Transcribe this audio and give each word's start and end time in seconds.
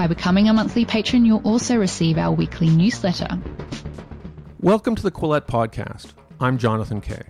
By 0.00 0.06
becoming 0.06 0.48
a 0.48 0.54
monthly 0.54 0.86
patron, 0.86 1.26
you'll 1.26 1.46
also 1.46 1.76
receive 1.76 2.16
our 2.16 2.32
weekly 2.32 2.70
newsletter. 2.70 3.28
Welcome 4.58 4.96
to 4.96 5.02
the 5.02 5.10
Quillette 5.10 5.46
Podcast. 5.46 6.14
I'm 6.40 6.56
Jonathan 6.56 7.02
Kay. 7.02 7.22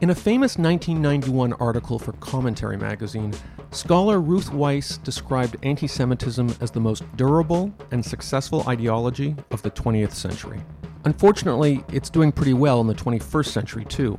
In 0.00 0.10
a 0.10 0.14
famous 0.16 0.58
1991 0.58 1.52
article 1.60 2.00
for 2.00 2.10
Commentary 2.14 2.76
magazine, 2.76 3.32
scholar 3.70 4.20
Ruth 4.20 4.50
Wisse 4.50 5.00
described 5.04 5.56
anti 5.62 5.86
Semitism 5.86 6.56
as 6.60 6.72
the 6.72 6.80
most 6.80 7.04
durable 7.16 7.72
and 7.92 8.04
successful 8.04 8.64
ideology 8.66 9.36
of 9.52 9.62
the 9.62 9.70
20th 9.70 10.10
century. 10.10 10.60
Unfortunately, 11.04 11.84
it's 11.92 12.10
doing 12.10 12.32
pretty 12.32 12.54
well 12.54 12.80
in 12.80 12.88
the 12.88 12.94
21st 12.94 13.46
century, 13.46 13.84
too. 13.84 14.18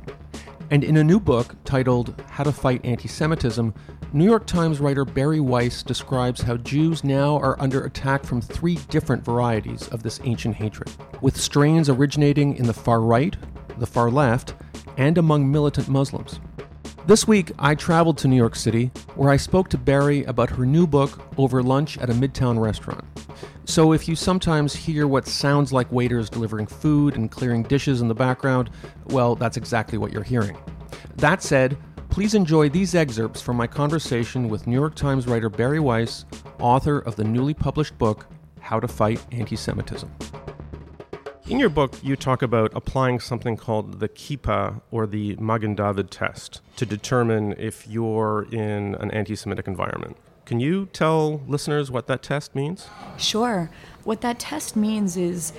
And 0.70 0.82
in 0.82 0.96
a 0.96 1.04
new 1.04 1.20
book 1.20 1.54
titled 1.64 2.20
How 2.28 2.44
to 2.44 2.52
Fight 2.52 2.84
Anti 2.84 3.08
Semitism, 3.08 3.74
New 4.12 4.24
York 4.24 4.46
Times 4.46 4.80
writer 4.80 5.04
Bari 5.04 5.40
Weiss 5.40 5.82
describes 5.82 6.40
how 6.40 6.56
Jews 6.56 7.04
now 7.04 7.36
are 7.36 7.60
under 7.60 7.84
attack 7.84 8.24
from 8.24 8.40
three 8.40 8.76
different 8.88 9.24
varieties 9.24 9.88
of 9.88 10.02
this 10.02 10.20
ancient 10.24 10.54
hatred, 10.56 10.90
with 11.20 11.36
strains 11.36 11.88
originating 11.88 12.56
in 12.56 12.66
the 12.66 12.72
far 12.72 13.00
right, 13.00 13.36
the 13.78 13.86
far 13.86 14.10
left, 14.10 14.54
and 14.96 15.18
among 15.18 15.50
militant 15.50 15.88
Muslims. 15.88 16.40
This 17.06 17.28
week, 17.28 17.52
I 17.58 17.74
traveled 17.74 18.16
to 18.18 18.28
New 18.28 18.36
York 18.36 18.56
City, 18.56 18.90
where 19.16 19.30
I 19.30 19.36
spoke 19.36 19.68
to 19.70 19.78
Bari 19.78 20.24
about 20.24 20.50
her 20.50 20.64
new 20.64 20.86
book 20.86 21.20
over 21.36 21.62
lunch 21.62 21.98
at 21.98 22.08
a 22.08 22.14
midtown 22.14 22.58
restaurant. 22.58 23.04
So, 23.66 23.92
if 23.92 24.06
you 24.08 24.14
sometimes 24.14 24.74
hear 24.74 25.08
what 25.08 25.26
sounds 25.26 25.72
like 25.72 25.90
waiters 25.90 26.28
delivering 26.28 26.66
food 26.66 27.16
and 27.16 27.30
clearing 27.30 27.62
dishes 27.62 28.02
in 28.02 28.08
the 28.08 28.14
background, 28.14 28.68
well, 29.06 29.34
that's 29.34 29.56
exactly 29.56 29.96
what 29.96 30.12
you're 30.12 30.22
hearing. 30.22 30.58
That 31.16 31.42
said, 31.42 31.78
please 32.10 32.34
enjoy 32.34 32.68
these 32.68 32.94
excerpts 32.94 33.40
from 33.40 33.56
my 33.56 33.66
conversation 33.66 34.50
with 34.50 34.66
New 34.66 34.78
York 34.78 34.94
Times 34.94 35.26
writer 35.26 35.48
Bari 35.48 35.80
Weiss, 35.80 36.26
author 36.60 36.98
of 36.98 37.16
the 37.16 37.24
newly 37.24 37.54
published 37.54 37.96
book, 37.96 38.26
How 38.60 38.80
to 38.80 38.86
Fight 38.86 39.24
Anti 39.32 39.56
Semitism. 39.56 40.10
In 41.48 41.58
your 41.58 41.70
book, 41.70 41.94
you 42.02 42.16
talk 42.16 42.42
about 42.42 42.70
applying 42.74 43.18
something 43.18 43.56
called 43.56 43.98
the 43.98 44.08
Kippah 44.08 44.82
or 44.90 45.06
the 45.06 45.36
Magen 45.36 45.74
David 45.74 46.10
test 46.10 46.60
to 46.76 46.84
determine 46.84 47.54
if 47.58 47.86
you're 47.86 48.46
in 48.52 48.94
an 48.96 49.10
anti 49.10 49.34
Semitic 49.34 49.66
environment. 49.66 50.16
Can 50.44 50.60
you 50.60 50.86
tell 50.92 51.40
listeners 51.46 51.90
what 51.90 52.06
that 52.08 52.22
test 52.22 52.54
means? 52.54 52.86
Sure. 53.16 53.70
What 54.04 54.20
that 54.20 54.38
test 54.38 54.76
means 54.76 55.16
is 55.16 55.52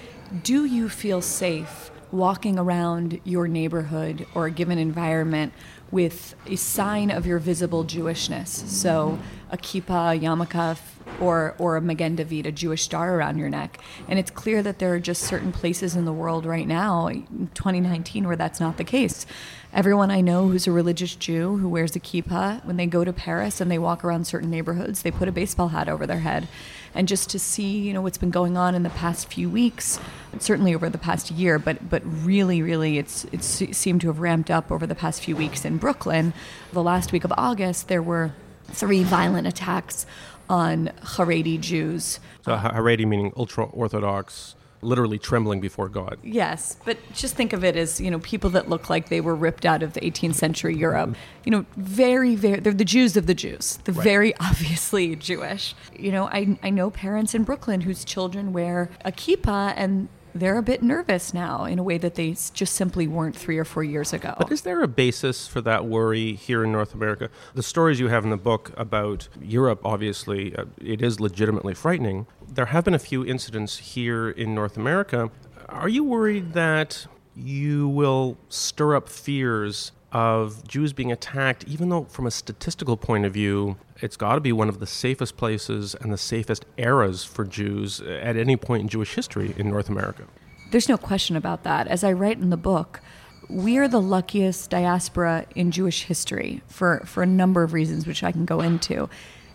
do 0.43 0.65
you 0.65 0.89
feel 0.89 1.21
safe 1.21 1.89
walking 2.15 2.57
around 2.57 3.19
your 3.23 3.47
neighborhood 3.47 4.25
or 4.33 4.47
a 4.47 4.51
given 4.51 4.77
environment 4.77 5.53
with 5.91 6.35
a 6.47 6.55
sign 6.55 7.11
of 7.11 7.25
your 7.25 7.39
visible 7.39 7.83
Jewishness? 7.83 8.47
So 8.47 9.19
a 9.51 9.57
kippah, 9.57 10.15
a 10.15 10.19
yarmulke, 10.19 10.79
or, 11.19 11.55
or 11.57 11.77
a 11.77 11.81
Magen 11.81 12.15
David, 12.15 12.45
a 12.45 12.51
Jewish 12.51 12.83
star 12.83 13.15
around 13.15 13.37
your 13.37 13.49
neck. 13.49 13.79
And 14.07 14.19
it's 14.19 14.31
clear 14.31 14.61
that 14.63 14.79
there 14.79 14.93
are 14.93 14.99
just 14.99 15.23
certain 15.23 15.51
places 15.51 15.95
in 15.95 16.05
the 16.05 16.13
world 16.13 16.45
right 16.45 16.67
now, 16.67 17.07
in 17.07 17.49
2019, 17.53 18.27
where 18.27 18.35
that's 18.35 18.59
not 18.59 18.77
the 18.77 18.83
case. 18.83 19.25
Everyone 19.73 20.09
I 20.09 20.21
know 20.21 20.47
who's 20.47 20.67
a 20.67 20.71
religious 20.71 21.15
Jew 21.15 21.57
who 21.57 21.69
wears 21.69 21.95
a 21.95 21.99
kippah, 21.99 22.63
when 22.65 22.77
they 22.77 22.85
go 22.85 23.03
to 23.03 23.13
Paris 23.13 23.61
and 23.61 23.69
they 23.69 23.77
walk 23.77 24.03
around 24.03 24.25
certain 24.25 24.49
neighborhoods, 24.49 25.01
they 25.01 25.11
put 25.11 25.27
a 25.27 25.33
baseball 25.33 25.69
hat 25.69 25.89
over 25.89 26.07
their 26.07 26.19
head. 26.19 26.47
And 26.95 27.07
just 27.07 27.29
to 27.31 27.39
see, 27.39 27.77
you 27.79 27.93
know, 27.93 28.01
what's 28.01 28.17
been 28.17 28.31
going 28.31 28.55
on 28.57 28.73
in 28.73 28.83
the 28.83 28.89
past 28.89 29.27
few 29.27 29.49
weeks, 29.49 29.99
certainly 30.39 30.73
over 30.73 30.89
the 30.89 30.97
past 30.97 31.29
year, 31.29 31.59
but 31.59 31.89
but 31.89 32.01
really, 32.25 32.61
really, 32.61 32.97
it's 32.97 33.25
it's 33.33 33.45
seemed 33.77 34.01
to 34.01 34.07
have 34.07 34.19
ramped 34.19 34.49
up 34.49 34.71
over 34.71 34.87
the 34.87 34.95
past 34.95 35.21
few 35.21 35.35
weeks 35.35 35.65
in 35.65 35.77
Brooklyn. 35.77 36.33
The 36.71 36.81
last 36.81 37.11
week 37.11 37.25
of 37.25 37.33
August, 37.37 37.89
there 37.89 38.01
were 38.01 38.33
three 38.71 39.03
violent 39.03 39.45
attacks 39.45 40.05
on 40.49 40.89
Haredi 41.01 41.59
Jews. 41.59 42.19
So 42.43 42.55
Haredi 42.55 43.05
meaning 43.05 43.33
ultra 43.35 43.65
orthodox, 43.65 44.55
literally 44.85 45.19
trembling 45.19 45.59
before 45.59 45.89
God. 45.89 46.17
Yes, 46.23 46.77
but 46.85 46.97
just 47.13 47.35
think 47.35 47.53
of 47.53 47.63
it 47.63 47.75
as 47.75 47.99
you 47.99 48.11
know 48.11 48.19
people 48.19 48.49
that 48.51 48.69
look 48.69 48.89
like 48.89 49.09
they 49.09 49.21
were 49.21 49.35
ripped 49.35 49.65
out 49.65 49.83
of 49.83 49.93
the 49.93 50.01
18th 50.01 50.35
century 50.35 50.75
Europe. 50.75 51.09
Mm-hmm. 51.09 51.21
You 51.45 51.51
know, 51.51 51.65
very, 51.77 52.35
very 52.35 52.59
they're 52.59 52.73
the 52.73 52.85
Jews 52.85 53.17
of 53.17 53.27
the 53.27 53.33
Jews. 53.33 53.79
They're 53.83 53.95
right. 53.95 54.03
very 54.03 54.35
obviously 54.39 55.15
Jewish. 55.15 55.75
You 55.97 56.11
know, 56.11 56.27
I 56.27 56.57
I 56.63 56.69
know 56.69 56.89
parents 56.89 57.33
in 57.35 57.43
Brooklyn 57.43 57.81
whose 57.81 58.05
children 58.05 58.53
wear 58.53 58.89
a 59.03 59.11
kippah 59.11 59.73
and 59.75 60.07
they're 60.35 60.57
a 60.57 60.61
bit 60.61 60.83
nervous 60.83 61.33
now 61.33 61.63
in 61.63 61.79
a 61.79 61.83
way 61.83 61.97
that 61.97 62.15
they 62.15 62.31
just 62.31 62.73
simply 62.73 63.07
weren't 63.07 63.35
three 63.35 63.57
or 63.57 63.63
four 63.63 63.83
years 63.83 64.11
ago. 64.11 64.35
But 64.37 64.51
is 64.51 64.61
there 64.61 64.83
a 64.83 64.87
basis 64.87 65.47
for 65.47 65.61
that 65.61 65.85
worry 65.85 66.33
here 66.33 66.63
in 66.65 66.73
North 66.73 66.93
America? 66.93 67.29
The 67.53 67.63
stories 67.63 68.01
you 68.01 68.09
have 68.09 68.25
in 68.25 68.29
the 68.29 68.37
book 68.37 68.73
about 68.75 69.29
Europe, 69.41 69.79
obviously, 69.85 70.53
uh, 70.55 70.65
it 70.77 71.01
is 71.01 71.21
legitimately 71.21 71.73
frightening. 71.73 72.27
There 72.47 72.65
have 72.65 72.83
been 72.83 72.93
a 72.93 72.99
few 72.99 73.25
incidents 73.25 73.77
here 73.77 74.29
in 74.29 74.53
North 74.53 74.75
America. 74.75 75.31
Are 75.69 75.89
you 75.89 76.03
worried 76.03 76.51
that 76.53 77.07
you 77.33 77.87
will 77.87 78.37
stir 78.49 78.95
up 78.95 79.07
fears 79.07 79.93
of 80.15 80.65
Jews 80.65 80.93
being 80.93 81.11
attacked, 81.11 81.65
even 81.65 81.89
though, 81.89 82.05
from 82.05 82.25
a 82.25 82.31
statistical 82.31 82.95
point 82.95 83.25
of 83.25 83.33
view, 83.33 83.75
it's 83.97 84.15
got 84.15 84.35
to 84.35 84.39
be 84.39 84.53
one 84.53 84.69
of 84.69 84.79
the 84.79 84.87
safest 84.87 85.35
places 85.35 85.93
and 85.93 86.13
the 86.13 86.17
safest 86.17 86.63
eras 86.77 87.25
for 87.25 87.43
Jews 87.43 87.99
at 87.99 88.37
any 88.37 88.55
point 88.55 88.83
in 88.83 88.87
Jewish 88.87 89.13
history 89.13 89.53
in 89.57 89.69
North 89.69 89.89
America. 89.89 90.23
There's 90.71 90.87
no 90.87 90.97
question 90.97 91.35
about 91.35 91.63
that. 91.63 91.89
As 91.89 92.01
I 92.01 92.13
write 92.13 92.37
in 92.37 92.49
the 92.49 92.55
book, 92.55 93.01
we 93.49 93.77
are 93.77 93.89
the 93.89 93.99
luckiest 93.99 94.69
diaspora 94.69 95.47
in 95.53 95.71
Jewish 95.71 96.03
history 96.03 96.61
for, 96.67 97.01
for 97.05 97.21
a 97.21 97.27
number 97.27 97.63
of 97.63 97.73
reasons, 97.73 98.07
which 98.07 98.23
I 98.23 98.31
can 98.31 98.45
go 98.45 98.61
into. 98.61 99.09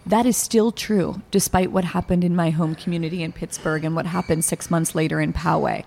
That 0.05 0.27
is 0.27 0.37
still 0.37 0.73
true, 0.73 1.23
despite 1.31 1.73
what 1.73 1.85
happened 1.85 2.23
in 2.23 2.37
my 2.37 2.51
home 2.51 2.75
community 2.75 3.23
in 3.23 3.33
Pittsburgh 3.33 3.83
and 3.83 3.97
what 3.97 4.05
happened 4.05 4.45
six 4.45 4.71
months 4.71 4.95
later 4.95 5.23
in 5.23 5.33
Poway 5.33 5.87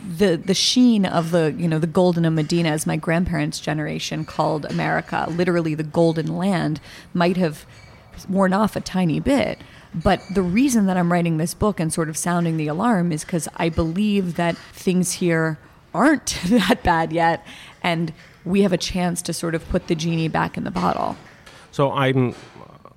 the 0.00 0.36
the 0.36 0.54
sheen 0.54 1.06
of 1.06 1.30
the 1.30 1.54
you 1.56 1.68
know 1.68 1.78
the 1.78 1.86
golden 1.86 2.24
of 2.24 2.32
Medina, 2.32 2.70
as 2.70 2.86
my 2.86 2.96
grandparents' 2.96 3.60
generation 3.60 4.24
called 4.24 4.64
America, 4.66 5.26
literally 5.28 5.74
the 5.74 5.82
golden 5.82 6.36
land, 6.36 6.80
might 7.14 7.36
have 7.36 7.66
worn 8.28 8.52
off 8.52 8.76
a 8.76 8.80
tiny 8.80 9.20
bit. 9.20 9.58
But 9.94 10.22
the 10.32 10.42
reason 10.42 10.86
that 10.86 10.96
I'm 10.96 11.10
writing 11.10 11.38
this 11.38 11.54
book 11.54 11.80
and 11.80 11.92
sort 11.92 12.08
of 12.08 12.16
sounding 12.16 12.56
the 12.56 12.66
alarm 12.66 13.12
is 13.12 13.24
because 13.24 13.48
I 13.56 13.68
believe 13.68 14.36
that 14.36 14.56
things 14.72 15.12
here 15.12 15.58
aren't 15.94 16.38
that 16.46 16.82
bad 16.82 17.12
yet, 17.12 17.46
and 17.82 18.12
we 18.44 18.62
have 18.62 18.72
a 18.72 18.78
chance 18.78 19.22
to 19.22 19.32
sort 19.32 19.54
of 19.54 19.66
put 19.68 19.88
the 19.88 19.94
genie 19.94 20.28
back 20.28 20.56
in 20.56 20.64
the 20.64 20.70
bottle. 20.70 21.16
So 21.72 21.92
I'm 21.92 22.34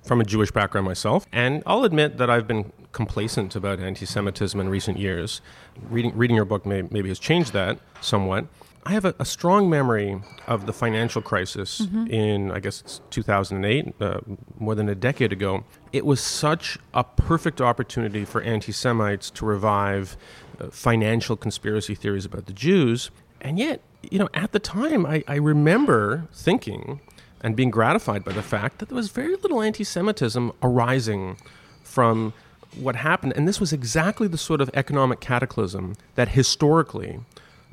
from 0.02 0.20
a 0.20 0.24
Jewish 0.24 0.50
background 0.50 0.86
myself, 0.86 1.26
and 1.32 1.62
I'll 1.66 1.84
admit 1.84 2.18
that 2.18 2.30
I've 2.30 2.46
been 2.46 2.72
complacent 2.92 3.54
about 3.54 3.80
anti-Semitism 3.80 4.58
in 4.58 4.68
recent 4.68 4.98
years. 4.98 5.40
Reading, 5.88 6.16
reading 6.16 6.36
your 6.36 6.44
book 6.44 6.66
may, 6.66 6.82
maybe 6.82 7.08
has 7.08 7.18
changed 7.18 7.52
that 7.52 7.78
somewhat. 8.00 8.46
I 8.86 8.92
have 8.92 9.04
a, 9.04 9.14
a 9.18 9.24
strong 9.24 9.68
memory 9.68 10.20
of 10.46 10.66
the 10.66 10.72
financial 10.72 11.20
crisis 11.20 11.82
mm-hmm. 11.82 12.06
in, 12.06 12.50
I 12.50 12.60
guess 12.60 12.80
it's 12.80 13.00
2008, 13.10 13.94
uh, 14.00 14.20
more 14.58 14.74
than 14.74 14.88
a 14.88 14.94
decade 14.94 15.32
ago. 15.32 15.64
It 15.92 16.06
was 16.06 16.20
such 16.20 16.78
a 16.94 17.04
perfect 17.04 17.60
opportunity 17.60 18.24
for 18.24 18.40
anti 18.40 18.72
Semites 18.72 19.30
to 19.32 19.44
revive 19.44 20.16
uh, 20.58 20.70
financial 20.70 21.36
conspiracy 21.36 21.94
theories 21.94 22.24
about 22.24 22.46
the 22.46 22.54
Jews. 22.54 23.10
And 23.40 23.58
yet, 23.58 23.82
you 24.02 24.18
know, 24.18 24.28
at 24.32 24.52
the 24.52 24.58
time, 24.58 25.04
I, 25.04 25.24
I 25.28 25.36
remember 25.36 26.28
thinking 26.32 27.00
and 27.42 27.54
being 27.54 27.70
gratified 27.70 28.24
by 28.24 28.32
the 28.32 28.42
fact 28.42 28.78
that 28.78 28.88
there 28.88 28.96
was 28.96 29.10
very 29.10 29.36
little 29.36 29.60
anti 29.60 29.84
Semitism 29.84 30.52
arising 30.62 31.36
from 31.82 32.32
what 32.76 32.96
happened. 32.96 33.32
And 33.36 33.46
this 33.46 33.60
was 33.60 33.72
exactly 33.72 34.28
the 34.28 34.38
sort 34.38 34.60
of 34.60 34.70
economic 34.74 35.20
cataclysm 35.20 35.96
that 36.14 36.30
historically, 36.30 37.20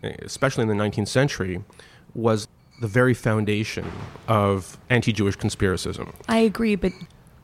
especially 0.04 0.64
in 0.64 0.68
the 0.68 0.76
19th 0.76 1.08
century, 1.08 1.64
was 2.14 2.48
the 2.80 2.88
very 2.88 3.14
foundation 3.14 3.92
of 4.28 4.78
anti 4.90 5.12
Jewish 5.12 5.38
conspiracism. 5.38 6.14
I 6.28 6.40
agree, 6.40 6.76
but 6.76 6.94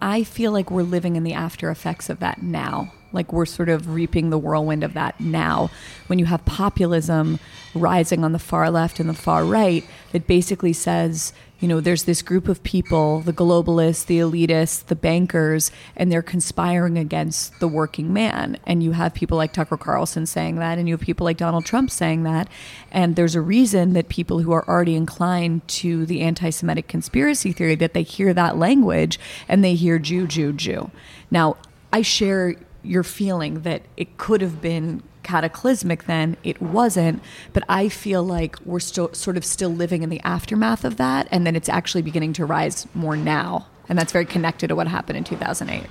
I 0.02 0.24
feel 0.24 0.52
like 0.52 0.70
we're 0.70 0.84
living 0.84 1.16
in 1.16 1.24
the 1.24 1.34
after 1.34 1.70
effects 1.70 2.10
of 2.10 2.20
that 2.20 2.44
now. 2.44 2.94
Like 3.12 3.32
we're 3.32 3.46
sort 3.46 3.70
of 3.70 3.94
reaping 3.94 4.32
the 4.32 4.38
whirlwind 4.38 4.84
of 4.84 4.94
that 4.96 5.20
now. 5.20 5.70
When 6.08 6.20
you 6.20 6.26
have 6.26 6.44
populism 6.46 7.40
rising 7.74 8.24
on 8.24 8.32
the 8.32 8.40
far 8.40 8.70
left 8.70 9.00
and 9.00 9.08
the 9.08 9.14
far 9.14 9.46
right, 9.46 9.86
it 10.12 10.28
basically 10.28 10.74
says, 10.74 11.32
you 11.64 11.70
know, 11.70 11.80
there's 11.80 12.04
this 12.04 12.22
group 12.22 12.50
of 12.50 12.62
people, 12.64 13.22
the 13.22 13.32
globalists, 13.32 14.06
the 14.06 14.20
elitists, 14.20 14.86
the 14.86 14.98
bankers, 14.98 15.72
and 15.96 16.12
they're 16.12 16.22
conspiring 16.22 16.98
against 16.98 17.58
the 17.62 17.70
working 17.70 18.12
man. 18.12 18.58
And 18.68 18.84
you 18.84 18.92
have 18.92 19.14
people 19.14 19.38
like 19.38 19.54
Tucker 19.54 19.78
Carlson 19.78 20.26
saying 20.26 20.58
that, 20.58 20.78
and 20.78 20.90
you 20.90 20.96
have 20.96 21.06
people 21.06 21.24
like 21.24 21.38
Donald 21.38 21.64
Trump 21.64 21.90
saying 21.90 22.24
that. 22.24 22.50
And 22.92 23.16
there's 23.16 23.34
a 23.34 23.40
reason 23.40 23.94
that 23.94 24.10
people 24.10 24.42
who 24.42 24.52
are 24.52 24.68
already 24.68 24.96
inclined 24.96 25.66
to 25.70 26.06
the 26.06 26.20
anti 26.20 26.50
Semitic 26.50 26.90
conspiracy 26.90 27.54
theory 27.54 27.76
that 27.76 27.94
they 27.94 28.04
hear 28.04 28.34
that 28.34 28.58
language 28.58 29.18
and 29.48 29.64
they 29.64 29.76
hear 29.76 30.00
Jew, 30.00 30.28
Jew, 30.28 30.52
Jew. 30.52 30.92
Now, 31.32 31.56
I 31.94 32.02
share 32.02 32.56
your 32.84 33.04
feeling 33.04 33.62
that 33.62 33.82
it 33.98 34.18
could 34.18 34.42
have 34.42 34.62
been 34.62 35.02
cataclysmic 35.24 36.04
then 36.04 36.36
it 36.44 36.62
wasn't 36.62 37.22
but 37.54 37.64
i 37.70 37.88
feel 37.88 38.22
like 38.22 38.58
we're 38.66 38.80
still 38.80 39.14
sort 39.14 39.38
of 39.38 39.46
still 39.46 39.70
living 39.70 40.04
in 40.04 40.10
the 40.10 40.20
aftermath 40.22 40.84
of 40.84 40.98
that 40.98 41.28
and 41.32 41.48
then 41.48 41.56
it's 41.56 41.70
actually 41.70 42.02
beginning 42.02 42.34
to 42.34 42.46
rise 42.46 42.86
more 42.94 43.16
now 43.16 43.66
and 43.88 43.98
that's 43.98 44.12
very 44.12 44.26
connected 44.26 44.68
to 44.68 44.76
what 44.76 44.86
happened 44.86 45.18
in 45.18 45.24
2008 45.24 45.90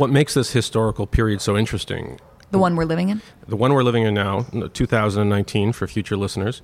what 0.00 0.08
makes 0.08 0.32
this 0.32 0.52
historical 0.52 1.06
period 1.06 1.42
so 1.42 1.58
interesting? 1.58 2.18
The 2.52 2.58
one 2.58 2.74
we're 2.74 2.86
living 2.86 3.10
in? 3.10 3.20
The 3.46 3.56
one 3.56 3.74
we're 3.74 3.82
living 3.82 4.04
in 4.04 4.14
now 4.14 4.46
2019 4.72 5.72
for 5.72 5.86
future 5.86 6.16
listeners 6.16 6.62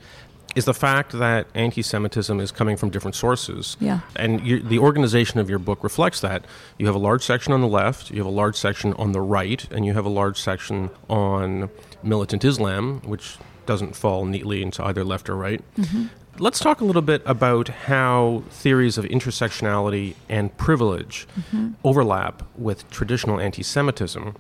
is 0.57 0.65
the 0.65 0.75
fact 0.75 1.13
that 1.13 1.47
anti-Semitism 1.55 2.41
is 2.41 2.51
coming 2.51 2.79
from 2.79 2.89
different 2.89 3.15
sources. 3.15 3.77
Yeah. 3.79 4.01
And 4.17 4.45
you, 4.45 4.61
the 4.61 4.79
organization 4.79 5.39
of 5.39 5.51
your 5.51 5.59
book 5.59 5.85
reflects 5.85 6.23
that. 6.23 6.47
You 6.79 6.87
have 6.87 6.95
a 6.95 6.99
large 6.99 7.23
section 7.23 7.53
on 7.53 7.61
the 7.61 7.69
left, 7.69 8.11
you 8.11 8.17
have 8.17 8.27
a 8.27 8.31
large 8.31 8.57
section 8.57 8.95
on 8.95 9.13
the 9.13 9.21
right, 9.21 9.71
and 9.71 9.85
you 9.85 9.93
have 9.93 10.07
a 10.07 10.09
large 10.09 10.41
section 10.41 10.89
on 11.09 11.69
militant 12.03 12.43
Islam, 12.43 13.03
which 13.05 13.37
doesn't 13.67 13.95
fall 13.95 14.25
neatly 14.25 14.63
into 14.63 14.83
either 14.83 15.05
left 15.05 15.29
or 15.29 15.37
right. 15.37 15.61
Mm-hmm. 15.77 16.07
Let's 16.39 16.59
talk 16.59 16.81
a 16.81 16.85
little 16.85 17.03
bit 17.03 17.23
about 17.27 17.69
how 17.69 18.43
theories 18.51 18.97
of 18.97 19.05
intersectionality 19.05 20.15
and 20.29 20.57
privilege 20.57 21.27
mm-hmm. 21.39 21.73
overlap 21.85 22.43
with 22.57 22.89
traditional 22.91 23.39
anti 23.41 23.63
Semitism, 23.63 24.35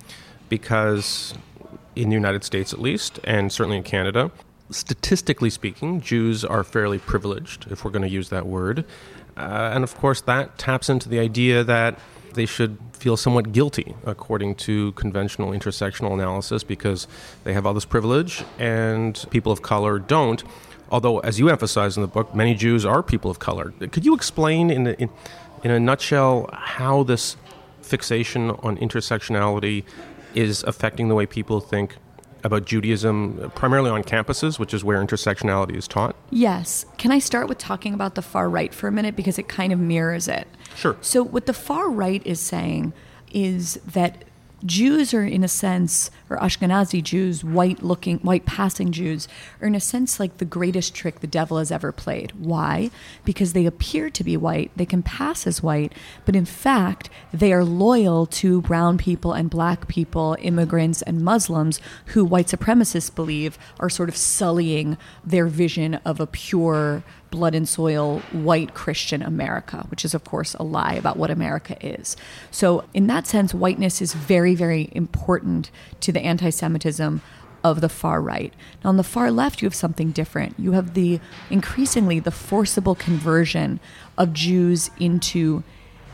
because 0.48 1.34
in 1.94 2.08
the 2.08 2.14
United 2.14 2.44
States 2.44 2.72
at 2.72 2.80
least, 2.80 3.20
and 3.24 3.52
certainly 3.52 3.76
in 3.76 3.82
Canada, 3.82 4.30
statistically 4.70 5.50
speaking, 5.50 6.00
Jews 6.00 6.44
are 6.44 6.64
fairly 6.64 6.98
privileged, 6.98 7.66
if 7.70 7.84
we're 7.84 7.90
going 7.90 8.02
to 8.02 8.08
use 8.08 8.28
that 8.30 8.46
word. 8.46 8.84
Uh, 9.36 9.70
and 9.74 9.84
of 9.84 9.94
course, 9.96 10.20
that 10.22 10.58
taps 10.58 10.88
into 10.88 11.08
the 11.08 11.18
idea 11.18 11.62
that 11.62 11.98
they 12.34 12.46
should 12.46 12.78
feel 12.92 13.16
somewhat 13.16 13.52
guilty 13.52 13.94
according 14.04 14.54
to 14.54 14.92
conventional 14.92 15.50
intersectional 15.50 16.12
analysis 16.12 16.62
because 16.62 17.06
they 17.44 17.52
have 17.52 17.66
all 17.66 17.74
this 17.74 17.84
privilege 17.84 18.44
and 18.58 19.26
people 19.30 19.52
of 19.52 19.62
color 19.62 19.98
don't. 19.98 20.44
Although, 20.90 21.18
as 21.20 21.38
you 21.38 21.48
emphasize 21.48 21.96
in 21.96 22.02
the 22.02 22.08
book, 22.08 22.34
many 22.34 22.54
Jews 22.54 22.84
are 22.84 23.02
people 23.02 23.30
of 23.30 23.38
color. 23.38 23.72
Could 23.90 24.04
you 24.04 24.14
explain 24.14 24.70
in, 24.70 24.86
in, 24.86 25.10
in 25.64 25.70
a 25.70 25.80
nutshell 25.80 26.48
how 26.52 27.02
this 27.02 27.36
fixation 27.82 28.50
on 28.50 28.76
intersectionality 28.78 29.84
is 30.34 30.62
affecting 30.64 31.08
the 31.08 31.14
way 31.14 31.26
people 31.26 31.60
think 31.60 31.96
about 32.44 32.64
Judaism, 32.64 33.50
primarily 33.54 33.90
on 33.90 34.02
campuses, 34.02 34.58
which 34.58 34.72
is 34.74 34.84
where 34.84 35.04
intersectionality 35.04 35.76
is 35.76 35.88
taught? 35.88 36.16
Yes. 36.30 36.84
Can 36.98 37.10
I 37.10 37.18
start 37.18 37.48
with 37.48 37.58
talking 37.58 37.94
about 37.94 38.14
the 38.14 38.22
far 38.22 38.48
right 38.48 38.72
for 38.72 38.88
a 38.88 38.92
minute 38.92 39.16
because 39.16 39.38
it 39.38 39.48
kind 39.48 39.72
of 39.72 39.78
mirrors 39.78 40.28
it? 40.28 40.46
Sure. 40.74 40.96
So, 41.00 41.22
what 41.22 41.46
the 41.46 41.52
far 41.52 41.90
right 41.90 42.24
is 42.26 42.40
saying 42.40 42.92
is 43.32 43.80
that 43.86 44.24
Jews 44.64 45.12
are, 45.12 45.24
in 45.24 45.44
a 45.44 45.48
sense, 45.48 46.10
or 46.30 46.38
Ashkenazi 46.38 47.02
Jews, 47.02 47.44
white 47.44 47.82
looking, 47.82 48.18
white 48.18 48.46
passing 48.46 48.90
Jews, 48.90 49.28
are 49.60 49.66
in 49.68 49.74
a 49.74 49.80
sense 49.80 50.18
like 50.18 50.38
the 50.38 50.46
greatest 50.46 50.94
trick 50.94 51.20
the 51.20 51.26
devil 51.26 51.58
has 51.58 51.70
ever 51.70 51.92
played. 51.92 52.32
Why? 52.32 52.90
Because 53.24 53.52
they 53.52 53.66
appear 53.66 54.08
to 54.08 54.24
be 54.24 54.36
white, 54.36 54.70
they 54.74 54.86
can 54.86 55.02
pass 55.02 55.46
as 55.46 55.62
white, 55.62 55.92
but 56.24 56.34
in 56.34 56.46
fact, 56.46 57.10
they 57.32 57.52
are 57.52 57.64
loyal 57.64 58.24
to 58.26 58.62
brown 58.62 58.96
people 58.96 59.34
and 59.34 59.50
black 59.50 59.88
people, 59.88 60.36
immigrants 60.40 61.02
and 61.02 61.22
Muslims, 61.22 61.78
who 62.06 62.24
white 62.24 62.46
supremacists 62.46 63.14
believe 63.14 63.58
are 63.78 63.90
sort 63.90 64.08
of 64.08 64.16
sullying 64.16 64.96
their 65.22 65.48
vision 65.48 65.96
of 66.04 66.18
a 66.18 66.26
pure 66.26 67.04
blood 67.36 67.54
and 67.54 67.68
soil 67.68 68.20
white 68.32 68.72
Christian 68.72 69.20
America, 69.20 69.84
which 69.90 70.06
is, 70.06 70.14
of 70.14 70.24
course, 70.24 70.54
a 70.54 70.62
lie 70.62 70.94
about 70.94 71.18
what 71.18 71.30
America 71.30 71.76
is. 71.86 72.16
So, 72.50 72.84
in 72.94 73.08
that 73.08 73.26
sense, 73.26 73.52
whiteness 73.52 74.00
is 74.00 74.14
very, 74.14 74.54
very 74.54 74.88
important 74.92 75.70
to 76.00 76.12
the 76.12 76.20
anti 76.20 76.48
Semitism 76.48 77.20
of 77.62 77.82
the 77.82 77.90
far 77.90 78.22
right. 78.22 78.54
Now, 78.82 78.88
on 78.88 78.96
the 78.96 79.02
far 79.02 79.30
left, 79.30 79.60
you 79.60 79.66
have 79.66 79.74
something 79.74 80.12
different. 80.12 80.58
You 80.58 80.72
have 80.72 80.94
the 80.94 81.20
increasingly 81.50 82.20
the 82.20 82.30
forcible 82.30 82.94
conversion 82.94 83.80
of 84.16 84.32
Jews 84.32 84.90
into 84.98 85.62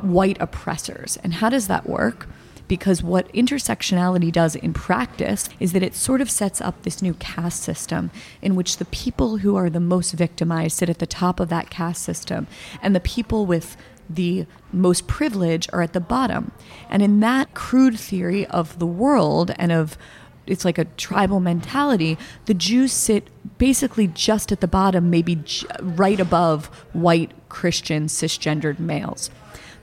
white 0.00 0.38
oppressors. 0.40 1.18
And 1.22 1.34
how 1.34 1.50
does 1.50 1.68
that 1.68 1.88
work? 1.88 2.26
Because 2.72 3.02
what 3.02 3.30
intersectionality 3.34 4.32
does 4.32 4.56
in 4.56 4.72
practice 4.72 5.46
is 5.60 5.74
that 5.74 5.82
it 5.82 5.94
sort 5.94 6.22
of 6.22 6.30
sets 6.30 6.58
up 6.58 6.84
this 6.84 7.02
new 7.02 7.12
caste 7.12 7.62
system 7.62 8.10
in 8.40 8.54
which 8.54 8.78
the 8.78 8.86
people 8.86 9.36
who 9.36 9.56
are 9.56 9.68
the 9.68 9.78
most 9.78 10.12
victimized 10.12 10.78
sit 10.78 10.88
at 10.88 10.98
the 10.98 11.06
top 11.06 11.38
of 11.38 11.50
that 11.50 11.68
caste 11.68 12.02
system, 12.02 12.46
and 12.80 12.96
the 12.96 13.00
people 13.00 13.44
with 13.44 13.76
the 14.08 14.46
most 14.72 15.06
privilege 15.06 15.68
are 15.70 15.82
at 15.82 15.92
the 15.92 16.00
bottom. 16.00 16.50
And 16.88 17.02
in 17.02 17.20
that 17.20 17.52
crude 17.52 18.00
theory 18.00 18.46
of 18.46 18.78
the 18.78 18.86
world 18.86 19.50
and 19.58 19.70
of 19.70 19.98
it's 20.46 20.64
like 20.64 20.78
a 20.78 20.86
tribal 20.96 21.40
mentality. 21.40 22.16
The 22.46 22.54
Jews 22.54 22.90
sit 22.90 23.28
basically 23.58 24.06
just 24.08 24.50
at 24.50 24.60
the 24.60 24.66
bottom, 24.66 25.08
maybe 25.08 25.36
j- 25.36 25.66
right 25.80 26.18
above 26.18 26.66
white 26.94 27.30
Christian 27.50 28.06
cisgendered 28.06 28.80
males. 28.80 29.30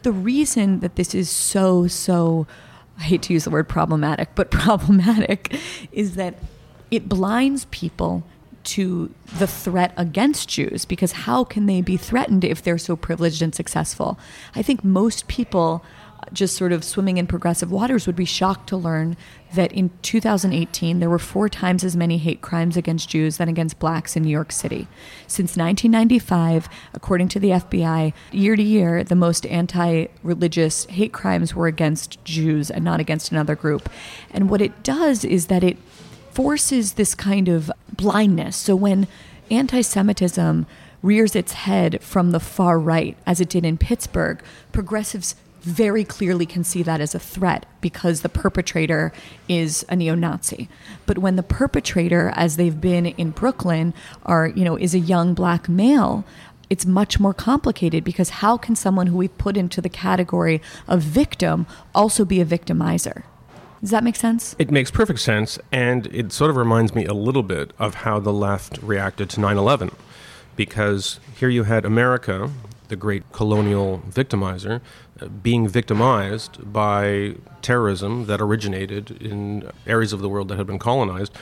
The 0.01 0.11
reason 0.11 0.81
that 0.81 0.95
this 0.95 1.15
is 1.15 1.29
so, 1.29 1.87
so 1.87 2.45
I 2.99 3.03
hate 3.03 3.21
to 3.23 3.33
use 3.33 3.45
the 3.45 3.49
word 3.49 3.67
problematic, 3.67 4.29
but 4.35 4.51
problematic 4.51 5.57
is 5.91 6.15
that 6.15 6.35
it 6.91 7.07
blinds 7.07 7.65
people 7.71 8.23
to 8.65 9.13
the 9.37 9.47
threat 9.47 9.93
against 9.95 10.49
Jews 10.49 10.85
because 10.85 11.11
how 11.11 11.43
can 11.43 11.65
they 11.65 11.81
be 11.81 11.97
threatened 11.97 12.43
if 12.43 12.61
they're 12.61 12.77
so 12.77 12.95
privileged 12.95 13.41
and 13.41 13.55
successful? 13.55 14.19
I 14.55 14.61
think 14.61 14.83
most 14.83 15.27
people 15.27 15.83
just 16.33 16.55
sort 16.55 16.71
of 16.71 16.83
swimming 16.83 17.17
in 17.17 17.27
progressive 17.27 17.71
waters 17.71 18.05
would 18.05 18.15
be 18.15 18.25
shocked 18.25 18.67
to 18.69 18.77
learn 18.77 19.15
that 19.53 19.71
in 19.71 19.89
2018 20.01 20.99
there 20.99 21.09
were 21.09 21.19
four 21.19 21.49
times 21.49 21.83
as 21.83 21.95
many 21.95 22.17
hate 22.17 22.41
crimes 22.41 22.77
against 22.77 23.09
Jews 23.09 23.37
than 23.37 23.49
against 23.49 23.79
blacks 23.79 24.15
in 24.15 24.23
New 24.23 24.29
York 24.29 24.51
City. 24.51 24.87
Since 25.27 25.57
1995, 25.57 26.69
according 26.93 27.29
to 27.29 27.39
the 27.39 27.49
FBI, 27.49 28.13
year 28.31 28.55
to 28.55 28.63
year, 28.63 29.03
the 29.03 29.15
most 29.15 29.45
anti 29.47 30.07
religious 30.23 30.85
hate 30.85 31.13
crimes 31.13 31.55
were 31.55 31.67
against 31.67 32.23
Jews 32.23 32.69
and 32.69 32.83
not 32.83 32.99
against 32.99 33.31
another 33.31 33.55
group. 33.55 33.89
And 34.31 34.49
what 34.49 34.61
it 34.61 34.83
does 34.83 35.23
is 35.23 35.47
that 35.47 35.63
it 35.63 35.77
forces 36.31 36.93
this 36.93 37.15
kind 37.15 37.47
of 37.47 37.71
blindness. 37.91 38.55
So 38.55 38.75
when 38.75 39.07
anti 39.49 39.81
Semitism 39.81 40.65
rears 41.01 41.35
its 41.35 41.53
head 41.53 42.03
from 42.03 42.31
the 42.31 42.39
far 42.39 42.77
right, 42.77 43.17
as 43.25 43.39
it 43.39 43.49
did 43.49 43.65
in 43.65 43.77
Pittsburgh, 43.77 44.41
progressives 44.71 45.35
very 45.61 46.03
clearly 46.03 46.45
can 46.45 46.63
see 46.63 46.83
that 46.83 47.01
as 47.01 47.13
a 47.13 47.19
threat 47.19 47.65
because 47.81 48.21
the 48.21 48.29
perpetrator 48.29 49.11
is 49.47 49.85
a 49.89 49.95
neo-Nazi. 49.95 50.69
But 51.05 51.17
when 51.17 51.35
the 51.35 51.43
perpetrator, 51.43 52.31
as 52.35 52.55
they've 52.55 52.79
been 52.79 53.07
in 53.07 53.31
Brooklyn, 53.31 53.93
are 54.23 54.47
you 54.47 54.63
know 54.63 54.77
is 54.77 54.93
a 54.93 54.99
young 54.99 55.33
black 55.33 55.67
male, 55.67 56.23
it's 56.69 56.85
much 56.85 57.19
more 57.19 57.33
complicated 57.33 58.03
because 58.03 58.29
how 58.29 58.57
can 58.57 58.75
someone 58.75 59.07
who 59.07 59.17
we 59.17 59.27
put 59.27 59.57
into 59.57 59.81
the 59.81 59.89
category 59.89 60.61
of 60.87 61.01
victim 61.01 61.65
also 61.95 62.23
be 62.23 62.39
a 62.39 62.45
victimizer? 62.45 63.23
Does 63.81 63.91
that 63.91 64.03
make 64.03 64.17
sense? 64.17 64.55
It 64.59 64.71
makes 64.71 64.91
perfect 64.91 65.19
sense, 65.19 65.57
and 65.71 66.07
it 66.07 66.33
sort 66.33 66.49
of 66.49 66.57
reminds 66.57 66.93
me 66.93 67.05
a 67.05 67.13
little 67.13 67.43
bit 67.43 67.71
of 67.79 67.95
how 67.95 68.19
the 68.19 68.33
left 68.33 68.77
reacted 68.81 69.29
to 69.31 69.39
9 69.39 69.57
11. 69.57 69.91
Because 70.55 71.19
here 71.37 71.47
you 71.47 71.63
had 71.63 71.85
America, 71.85 72.51
the 72.89 72.97
great 72.97 73.23
colonial 73.31 74.03
victimizer, 74.09 74.81
being 75.27 75.67
victimized 75.67 76.71
by 76.71 77.35
terrorism 77.61 78.25
that 78.27 78.41
originated 78.41 79.21
in 79.21 79.69
areas 79.85 80.13
of 80.13 80.21
the 80.21 80.29
world 80.29 80.47
that 80.47 80.57
had 80.57 80.67
been 80.67 80.79
colonized, 80.79 81.33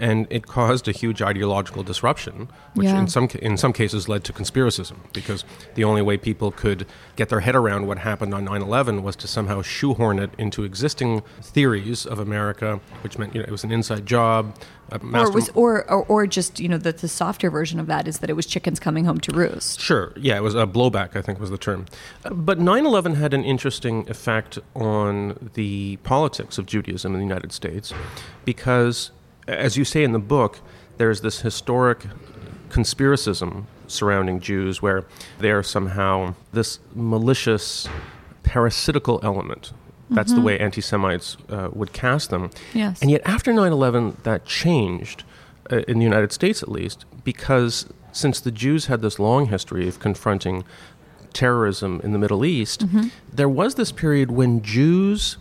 and 0.00 0.26
it 0.30 0.46
caused 0.46 0.88
a 0.88 0.92
huge 0.92 1.20
ideological 1.22 1.82
disruption, 1.82 2.48
which 2.74 2.86
Yeah. 2.86 3.00
in 3.00 3.06
some 3.08 3.28
in 3.40 3.56
some 3.56 3.72
cases 3.72 4.08
led 4.08 4.24
to 4.24 4.32
conspiracism 4.32 4.96
because 5.12 5.44
the 5.74 5.84
only 5.84 6.02
way 6.02 6.16
people 6.16 6.50
could 6.50 6.86
get 7.16 7.28
their 7.28 7.40
head 7.40 7.54
around 7.54 7.86
what 7.86 7.98
happened 7.98 8.32
on 8.34 8.44
9/11 8.46 9.02
was 9.02 9.14
to 9.16 9.28
somehow 9.28 9.62
shoehorn 9.62 10.18
it 10.18 10.30
into 10.38 10.64
existing 10.64 11.22
theories 11.42 12.06
of 12.06 12.18
America, 12.18 12.80
which 13.02 13.18
meant 13.18 13.34
you 13.34 13.40
know 13.40 13.46
it 13.46 13.52
was 13.52 13.64
an 13.64 13.70
inside 13.70 14.06
job. 14.06 14.54
Or, 14.92 15.30
was, 15.30 15.50
or, 15.50 15.88
or, 15.88 16.04
or 16.06 16.26
just, 16.26 16.58
you 16.58 16.68
know, 16.68 16.76
the, 16.76 16.90
the 16.90 17.06
softer 17.06 17.48
version 17.48 17.78
of 17.78 17.86
that 17.86 18.08
is 18.08 18.18
that 18.18 18.28
it 18.28 18.32
was 18.32 18.44
chickens 18.44 18.80
coming 18.80 19.04
home 19.04 19.20
to 19.20 19.32
roost. 19.32 19.78
Sure. 19.78 20.12
Yeah, 20.16 20.36
it 20.36 20.42
was 20.42 20.56
a 20.56 20.66
blowback, 20.66 21.14
I 21.14 21.22
think 21.22 21.38
was 21.38 21.50
the 21.50 21.58
term. 21.58 21.86
But 22.28 22.58
9 22.58 22.84
11 22.84 23.14
had 23.14 23.32
an 23.32 23.44
interesting 23.44 24.04
effect 24.10 24.58
on 24.74 25.50
the 25.54 25.98
politics 25.98 26.58
of 26.58 26.66
Judaism 26.66 27.14
in 27.14 27.20
the 27.20 27.24
United 27.24 27.52
States 27.52 27.92
because, 28.44 29.12
as 29.50 29.76
you 29.76 29.84
say 29.84 30.04
in 30.04 30.12
the 30.12 30.18
book, 30.18 30.60
there's 30.96 31.20
this 31.20 31.40
historic 31.40 32.06
conspiracism 32.68 33.64
surrounding 33.86 34.40
Jews, 34.40 34.80
where 34.80 35.04
they're 35.38 35.62
somehow 35.62 36.34
this 36.52 36.78
malicious, 36.94 37.88
parasitical 38.42 39.20
element. 39.22 39.72
That's 40.12 40.32
the 40.32 40.40
way 40.40 40.58
anti 40.58 40.80
Semites 40.80 41.36
uh, 41.48 41.68
would 41.72 41.92
cast 41.92 42.30
them. 42.30 42.50
Yes. 42.74 43.00
And 43.00 43.12
yet, 43.12 43.22
after 43.24 43.52
9 43.52 43.70
11, 43.70 44.16
that 44.24 44.44
changed, 44.44 45.22
uh, 45.70 45.78
in 45.86 45.98
the 45.98 46.04
United 46.04 46.32
States 46.32 46.64
at 46.64 46.68
least, 46.68 47.04
because 47.22 47.86
since 48.10 48.40
the 48.40 48.50
Jews 48.50 48.86
had 48.86 49.02
this 49.02 49.20
long 49.20 49.46
history 49.46 49.86
of 49.86 50.00
confronting 50.00 50.64
terrorism 51.32 52.00
in 52.02 52.10
the 52.12 52.18
Middle 52.18 52.44
East, 52.44 52.84
there 53.32 53.48
was 53.48 53.76
this 53.76 53.92
period 53.92 54.32
when 54.32 54.62
Jews 54.62 55.36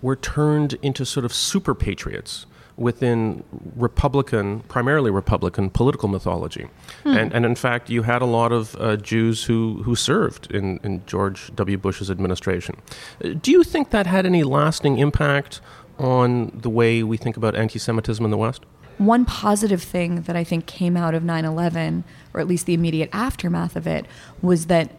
were 0.00 0.16
turned 0.16 0.74
into 0.80 1.04
sort 1.04 1.26
of 1.26 1.34
super 1.34 1.74
patriots 1.74 2.46
within 2.76 3.44
Republican, 3.76 4.60
primarily 4.60 5.10
Republican 5.10 5.70
political 5.70 6.08
mythology. 6.08 6.66
And, 7.04 7.32
and 7.32 7.46
in 7.46 7.54
fact, 7.54 7.88
you 7.88 8.02
had 8.02 8.20
a 8.20 8.26
lot 8.26 8.50
of 8.50 8.76
uh, 8.80 8.96
Jews 8.96 9.44
who, 9.44 9.82
who 9.84 9.94
served 9.94 10.50
in, 10.50 10.80
in 10.82 11.04
George 11.06 11.54
W. 11.54 11.78
Bush's 11.78 12.10
administration. 12.10 12.76
Uh, 13.24 13.30
Do 13.40 13.50
you 13.52 13.62
think 13.62 13.90
that 13.90 14.06
had 14.06 14.26
any 14.26 14.42
lasting 14.42 14.98
impact 14.98 15.60
on 15.98 16.50
the 16.54 16.70
way 16.70 17.02
we 17.02 17.16
think 17.16 17.36
about 17.36 17.54
anti 17.54 17.78
Semitism 17.78 18.24
in 18.24 18.30
the 18.30 18.36
West? 18.36 18.64
One 18.98 19.24
positive 19.24 19.82
thing 19.82 20.22
that 20.22 20.36
I 20.36 20.44
think 20.44 20.66
came 20.66 20.96
out 20.96 21.14
of 21.14 21.22
9 21.22 21.44
11, 21.44 22.04
or 22.32 22.40
at 22.40 22.48
least 22.48 22.66
the 22.66 22.74
immediate 22.74 23.10
aftermath 23.12 23.76
of 23.76 23.86
it, 23.86 24.06
was 24.40 24.66
that 24.66 24.90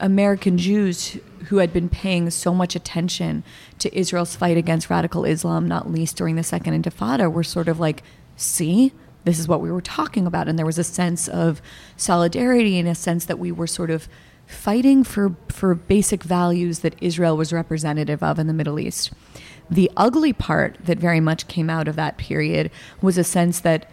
American 0.00 0.58
Jews 0.58 1.18
who 1.44 1.58
had 1.58 1.72
been 1.72 1.88
paying 1.88 2.30
so 2.30 2.54
much 2.54 2.74
attention 2.74 3.44
to 3.78 3.96
Israel's 3.96 4.36
fight 4.36 4.56
against 4.56 4.90
radical 4.90 5.24
Islam, 5.24 5.68
not 5.68 5.90
least 5.90 6.16
during 6.16 6.36
the 6.36 6.42
Second 6.42 6.82
Intifada, 6.82 7.30
were 7.30 7.42
sort 7.42 7.68
of 7.68 7.80
like, 7.80 8.02
see, 8.36 8.92
this 9.24 9.38
is 9.38 9.48
what 9.48 9.60
we 9.60 9.70
were 9.70 9.80
talking 9.80 10.26
about. 10.26 10.48
And 10.48 10.58
there 10.58 10.66
was 10.66 10.78
a 10.78 10.84
sense 10.84 11.28
of 11.28 11.62
solidarity 11.96 12.78
and 12.78 12.88
a 12.88 12.94
sense 12.94 13.24
that 13.26 13.38
we 13.38 13.50
were 13.50 13.66
sort 13.66 13.90
of 13.90 14.08
fighting 14.46 15.04
for, 15.04 15.34
for 15.48 15.74
basic 15.74 16.22
values 16.22 16.80
that 16.80 16.94
Israel 17.00 17.36
was 17.36 17.52
representative 17.52 18.22
of 18.22 18.38
in 18.38 18.46
the 18.46 18.52
Middle 18.52 18.78
East. 18.78 19.12
The 19.70 19.90
ugly 19.96 20.32
part 20.32 20.76
that 20.84 20.98
very 20.98 21.20
much 21.20 21.48
came 21.48 21.70
out 21.70 21.88
of 21.88 21.96
that 21.96 22.18
period 22.18 22.70
was 23.00 23.16
a 23.16 23.24
sense 23.24 23.60
that 23.60 23.90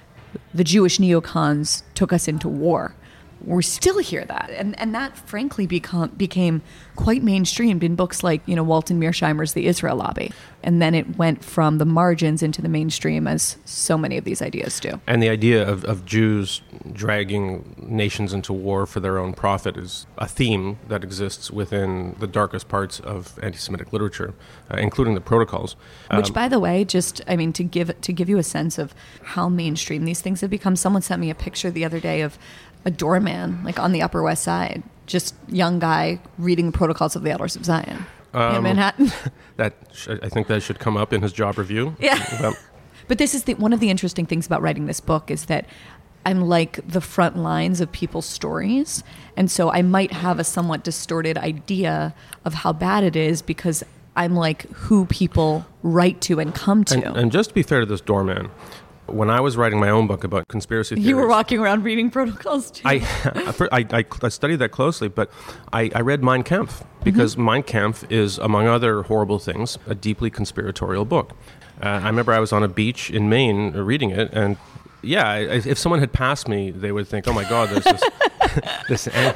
the 0.54 0.64
Jewish 0.64 0.98
neocons 0.98 1.84
took 1.94 2.12
us 2.12 2.28
into 2.28 2.50
war. 2.50 2.96
We 3.46 3.64
still 3.64 4.00
hear 4.00 4.26
that, 4.26 4.50
and 4.52 4.80
and 4.80 4.94
that 4.94 5.18
frankly 5.18 5.68
become, 5.68 6.10
became 6.12 6.62
quite 6.96 7.24
mainstreamed 7.24 7.84
in 7.84 7.96
books 7.96 8.24
like 8.24 8.42
you 8.46 8.56
know 8.56 8.64
Walt 8.64 8.92
and 8.92 9.02
Mearsheimer's 9.02 9.54
The 9.54 9.68
Israel 9.68 9.98
Lobby, 9.98 10.32
and 10.64 10.82
then 10.82 10.94
it 10.94 11.18
went 11.18 11.44
from 11.44 11.78
the 11.78 11.86
margins 11.86 12.44
into 12.44 12.62
the 12.62 12.70
mainstream 12.70 13.28
as 13.28 13.58
so 13.66 13.98
many 13.98 14.18
of 14.18 14.24
these 14.24 14.42
ideas 14.42 14.80
do. 14.80 15.00
And 15.08 15.22
the 15.24 15.30
idea 15.30 15.68
of, 15.68 15.84
of 15.86 16.06
Jews 16.06 16.62
dragging 16.94 17.76
nations 17.78 18.34
into 18.34 18.54
war 18.54 18.86
for 18.86 19.00
their 19.00 19.18
own 19.18 19.34
profit 19.34 19.78
is 19.78 20.06
a 20.18 20.28
theme 20.28 20.78
that 20.88 21.04
exists 21.04 21.52
within 21.52 22.16
the 22.20 22.28
darkest 22.28 22.68
parts 22.68 23.00
of 23.00 23.38
anti 23.42 23.58
Semitic 23.58 23.92
literature, 23.94 24.34
uh, 24.70 24.78
including 24.78 25.16
the 25.16 25.22
protocols. 25.22 25.76
Which, 26.14 26.28
Um, 26.28 26.34
by 26.34 26.48
the 26.48 26.60
way, 26.60 26.84
just 26.86 27.22
I 27.28 27.36
mean 27.36 27.54
to 27.54 27.64
give 27.64 28.00
to 28.02 28.14
give 28.14 28.30
you 28.30 28.38
a 28.38 28.44
sense 28.44 28.78
of 28.78 28.94
how 29.24 29.50
mainstream 29.50 30.06
these 30.06 30.22
things 30.22 30.42
have 30.42 30.50
become. 30.50 30.76
Someone 30.76 31.02
sent 31.02 31.22
me 31.22 31.30
a 31.30 31.36
picture 31.36 31.72
the 31.72 31.86
other 31.86 32.00
day 32.00 32.22
of 32.22 32.38
a 32.86 32.92
doorman 32.92 33.64
like 33.64 33.80
on 33.80 33.92
the 33.92 34.02
Upper 34.02 34.22
West 34.24 34.44
Side, 34.44 34.84
just 35.06 35.36
young 35.48 35.80
guy 35.80 36.20
reading 36.38 36.68
the 36.72 36.78
Protocols 36.78 37.16
of 37.16 37.24
the 37.24 37.32
Elders 37.32 37.56
of 37.56 37.66
Zion 37.66 38.06
in 38.34 38.40
Um, 38.40 38.64
Manhattan. 38.64 39.12
that 39.58 39.74
sh- 39.94 40.10
I 40.22 40.30
think 40.30 40.48
that 40.48 40.62
should 40.64 40.80
come 40.80 40.98
up 40.98 41.14
in 41.14 41.22
his 41.22 41.34
job 41.34 41.58
review. 41.58 41.96
Yeah. 42.00 42.54
But 43.08 43.18
this 43.18 43.36
is 43.36 43.44
the, 43.44 43.56
one 43.56 43.74
of 43.74 43.80
the 43.82 43.90
interesting 43.90 44.26
things 44.26 44.46
about 44.46 44.62
writing 44.62 44.86
this 44.86 45.02
book 45.02 45.30
is 45.30 45.46
that 45.46 45.66
I'm 46.26 46.42
like 46.44 46.80
the 46.88 47.02
front 47.02 47.36
lines 47.36 47.82
of 47.82 47.92
people's 47.92 48.26
stories. 48.28 49.04
And 49.36 49.52
so 49.52 49.70
I 49.72 49.82
might 49.82 50.12
have 50.14 50.40
a 50.40 50.44
somewhat 50.46 50.84
distorted 50.84 51.38
idea 51.38 52.14
of 52.46 52.54
how 52.54 52.72
bad 52.74 53.04
it 53.04 53.16
is 53.18 53.42
because 53.42 53.84
I'm 54.16 54.36
like 54.36 54.70
who 54.70 55.06
people 55.08 55.66
write 55.84 56.22
to 56.22 56.40
and 56.40 56.54
come 56.56 56.84
to. 56.86 57.06
and, 57.06 57.18
and 57.18 57.32
just 57.32 57.50
to 57.50 57.54
be 57.56 57.64
fair 57.64 57.80
to 57.82 57.86
this 57.86 58.02
doorman, 58.02 58.50
when 59.14 59.30
I 59.30 59.40
was 59.40 59.58
writing 59.58 59.80
my 59.80 59.90
own 59.90 60.08
book 60.08 60.24
about 60.24 60.48
conspiracy 60.48 60.96
theories, 60.96 61.08
you 61.08 61.16
were 61.16 61.28
walking 61.28 61.60
around 61.60 61.84
reading 61.84 62.10
protocols 62.10 62.72
too. 62.72 62.84
I, 62.86 62.96
I, 63.72 63.86
I, 64.00 64.06
I 64.24 64.30
studied 64.30 64.58
that 64.58 64.70
closely, 64.70 65.08
but 65.08 65.32
I, 65.74 65.92
I 65.94 66.02
read 66.02 66.24
Mein 66.24 66.44
Kampf 66.44 66.84
because 67.04 67.38
Mein 67.38 67.64
Kampf 67.64 68.10
is, 68.12 68.38
among 68.38 68.68
other 68.68 69.04
horrible 69.04 69.40
things, 69.40 69.78
a 69.88 69.96
deeply 69.96 70.30
conspiratorial 70.30 71.06
book. 71.06 71.32
Uh, 71.82 71.88
I 72.04 72.08
remember 72.08 72.32
I 72.32 72.40
was 72.40 72.54
on 72.54 72.62
a 72.62 72.68
beach 72.68 73.10
in 73.10 73.28
Maine 73.28 73.72
reading 73.72 74.12
it, 74.12 74.30
and 74.34 74.58
yeah, 75.02 75.28
I, 75.30 75.38
if 75.40 75.78
someone 75.78 76.00
had 76.00 76.12
passed 76.14 76.48
me, 76.48 76.72
they 76.72 76.92
would 76.92 77.08
think, 77.08 77.28
"Oh 77.28 77.34
my 77.34 77.44
God, 77.48 77.70
there's 77.70 77.84
this 77.84 78.04
this 78.90 79.08
an- 79.08 79.36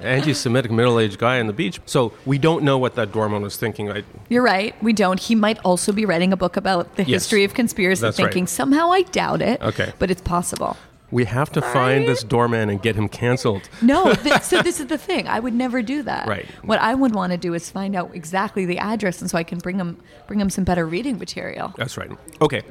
anti-Semitic 0.00 0.70
middle-aged 0.70 1.18
guy 1.18 1.40
on 1.40 1.46
the 1.46 1.52
beach." 1.52 1.80
So 1.86 2.12
we 2.24 2.38
don't 2.38 2.64
know 2.64 2.78
what 2.78 2.94
that 2.96 3.12
doorman 3.12 3.42
was 3.42 3.56
thinking. 3.56 3.90
I, 3.90 4.02
You're 4.28 4.42
right. 4.42 4.74
We 4.82 4.92
don't. 4.92 5.20
He 5.20 5.34
might 5.34 5.58
also 5.64 5.92
be 5.92 6.04
writing 6.04 6.32
a 6.32 6.36
book 6.36 6.56
about 6.56 6.96
the 6.96 7.02
Yes. 7.04 7.22
history 7.24 7.44
of 7.44 7.54
conspiracy 7.54 8.00
That's 8.02 8.18
right. 8.18 8.26
thinking. 8.26 8.46
Somehow 8.46 8.90
I 8.92 9.02
doubt 9.02 9.42
it. 9.42 9.60
Okay. 9.62 9.92
But 9.98 10.10
it's 10.10 10.22
possible. 10.22 10.76
we 11.10 11.24
have 11.26 11.50
to 11.52 11.60
find 11.62 12.08
this 12.08 12.24
doorman 12.24 12.68
and 12.70 12.82
get 12.82 12.96
him 12.96 13.08
canceled. 13.08 13.68
No, 13.80 14.12
th- 14.24 14.42
so 14.42 14.62
this 14.62 14.80
is 14.80 14.86
the 14.88 14.98
thing. 14.98 15.28
I 15.28 15.38
would 15.38 15.54
never 15.54 15.80
do 15.80 16.02
that. 16.02 16.26
Right. 16.26 16.46
What 16.62 16.80
I 16.80 16.94
would 16.94 17.14
want 17.14 17.30
to 17.32 17.38
do 17.38 17.54
is 17.54 17.70
find 17.70 17.94
out 17.94 18.10
exactly 18.14 18.64
the 18.66 18.78
address, 18.78 19.20
and 19.20 19.30
so 19.30 19.38
I 19.38 19.44
can 19.44 19.58
bring 19.58 19.78
him 19.78 19.96
bring 20.26 20.40
him 20.40 20.50
some 20.50 20.64
better 20.64 20.84
reading 20.86 21.18
material. 21.18 21.72
That's 21.76 21.96
right. 21.96 22.10
Okay, 22.40 22.62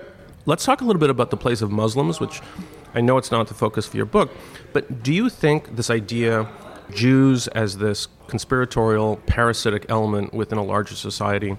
let's 0.45 0.65
talk 0.65 0.81
a 0.81 0.85
little 0.85 0.99
bit 0.99 1.09
about 1.09 1.29
the 1.31 1.37
place 1.37 1.61
of 1.61 1.71
Muslims, 1.71 2.19
which 2.19 2.41
I 2.93 3.01
know 3.01 3.17
it's 3.17 3.31
not 3.31 3.47
the 3.47 3.53
focus 3.53 3.85
for 3.87 3.97
your 3.97 4.05
book, 4.05 4.31
but 4.73 5.03
do 5.03 5.13
you 5.13 5.29
think 5.29 5.75
this 5.75 5.89
idea, 5.89 6.47
Jews 6.93 7.47
as 7.49 7.77
this 7.77 8.07
conspiratorial, 8.27 9.17
parasitic 9.25 9.85
element 9.89 10.33
within 10.33 10.57
a 10.57 10.63
larger 10.63 10.95
society, 10.95 11.57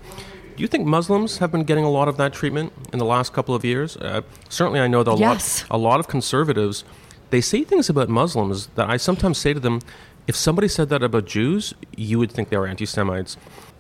do 0.57 0.63
you 0.63 0.69
think 0.69 0.87
Muslims 0.87 1.39
have 1.39 1.51
been 1.51 1.65
getting 1.65 1.85
a 1.85 1.91
lot 1.91 2.07
of 2.07 2.17
that 2.19 2.33
treatment 2.33 2.73
in 2.93 2.99
the 3.01 3.05
last 3.05 3.33
couple 3.33 3.55
of 3.57 3.65
years? 3.65 3.97
Uh, 3.97 4.23
certainly, 4.49 4.79
I 4.81 4.87
know 4.87 5.03
that 5.03 5.13
a, 5.13 5.17
Yes. 5.19 5.63
lot, 5.71 5.77
a 5.77 5.79
lot 5.79 6.01
of 6.01 6.07
conservatives, 6.07 6.85
they 7.31 7.41
say 7.41 7.65
things 7.65 7.89
about 7.89 8.09
Muslims 8.09 8.69
that 8.77 8.89
I 8.89 8.97
sometimes 8.97 9.39
say 9.39 9.53
to 9.53 9.59
them, 9.61 9.81
if 10.29 10.37
somebody 10.37 10.69
said 10.69 10.89
that 10.91 11.03
about 11.03 11.25
Jews, 11.27 11.75
you 11.97 12.19
would 12.21 12.31
think 12.31 12.49
they 12.51 12.57
were 12.57 12.67
anti-Semites. 12.69 13.37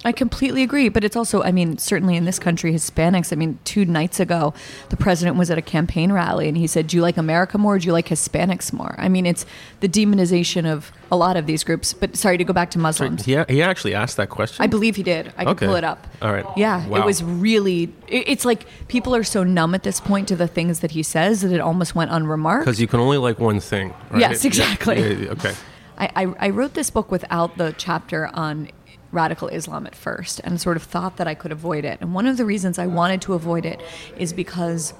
I 0.06 0.12
completely 0.12 0.62
agree, 0.62 0.90
but 0.90 1.02
it's 1.02 1.16
also, 1.16 1.42
I 1.42 1.50
mean, 1.50 1.78
certainly 1.78 2.14
in 2.16 2.26
this 2.26 2.38
country, 2.38 2.73
Hispanics. 2.75 3.32
I 3.32 3.37
mean, 3.37 3.58
two 3.64 3.87
nights 3.87 4.20
ago, 4.20 4.52
the 4.90 4.96
president 4.99 5.37
was 5.38 5.50
at 5.50 5.56
a 5.56 5.62
campaign 5.62 6.12
rally 6.12 6.46
and 6.46 6.56
he 6.58 6.66
said, 6.66 6.88
Do 6.88 6.96
you 6.96 7.02
like 7.02 7.16
America 7.16 7.56
more 7.56 7.76
or 7.76 7.78
do 7.78 7.87
you 7.87 7.92
like 7.92 8.08
Hispanics 8.08 8.70
more? 8.73 8.94
I 8.99 9.08
mean, 9.08 9.25
it's 9.25 9.46
the 9.80 9.88
demonization 9.88 10.70
of 10.70 10.92
a 11.11 11.16
lot 11.16 11.37
of 11.38 11.46
these 11.46 11.64
groups. 11.64 11.94
But 11.94 12.16
sorry 12.16 12.37
to 12.37 12.44
go 12.44 12.52
back 12.52 12.70
to 12.73 12.78
Muslims. 12.78 13.25
He, 13.25 13.32
he 13.49 13.62
actually 13.62 13.94
asked 13.94 14.18
that 14.18 14.28
question. 14.28 14.62
I 14.62 14.66
believe 14.66 14.96
he 14.96 15.02
did. 15.02 15.32
I 15.38 15.44
can 15.46 15.56
pull 15.56 15.75
it 15.75 15.84
up. 15.84 16.06
All 16.20 16.32
right. 16.32 16.44
Yeah, 16.56 16.87
Wow. 16.87 16.99
it 17.00 17.04
was 17.06 17.23
really. 17.25 17.84
it- 18.06 18.25
It's 18.28 18.44
like 18.44 18.66
people 18.88 19.14
are 19.14 19.25
so 19.25 19.42
numb 19.42 19.75
at 19.75 19.84
this 19.84 20.00
point 20.00 20.28
to 20.28 20.37
the 20.37 20.46
things 20.49 20.80
that 20.80 20.90
he 20.90 21.02
says 21.02 21.40
that 21.40 21.50
it 21.52 21.61
almost 21.61 21.94
went 21.94 22.11
unremarked. 22.11 22.66
Because 22.66 22.80
you 22.80 22.87
can 22.88 23.00
only 23.00 23.16
like 23.16 23.38
one 23.40 23.58
thing. 23.58 23.94
Right? 24.11 24.20
Yes, 24.20 24.44
exactly. 24.44 25.00
yeah, 25.00 25.25
yeah, 25.25 25.30
okay. 25.30 25.54
I, 25.96 26.11
I, 26.16 26.34
I 26.40 26.50
wrote 26.50 26.75
this 26.75 26.90
book 26.90 27.11
without 27.11 27.56
the 27.56 27.75
chapter 27.78 28.26
on 28.34 28.68
radical 29.14 29.49
Islam 29.49 29.87
at 29.87 29.94
first 29.94 30.40
and 30.44 30.61
sort 30.61 30.76
of 30.76 30.83
thought 30.83 31.16
that 31.16 31.26
I 31.26 31.35
could 31.35 31.52
avoid 31.52 31.85
it. 31.85 31.99
And 32.00 32.14
one 32.14 32.26
of 32.26 32.37
the 32.37 32.44
reasons 32.44 32.78
I 32.78 32.87
wanted 32.87 33.23
to 33.23 33.35
avoid 33.35 33.64
it 33.64 33.80
is 34.18 34.33
because 34.33 34.92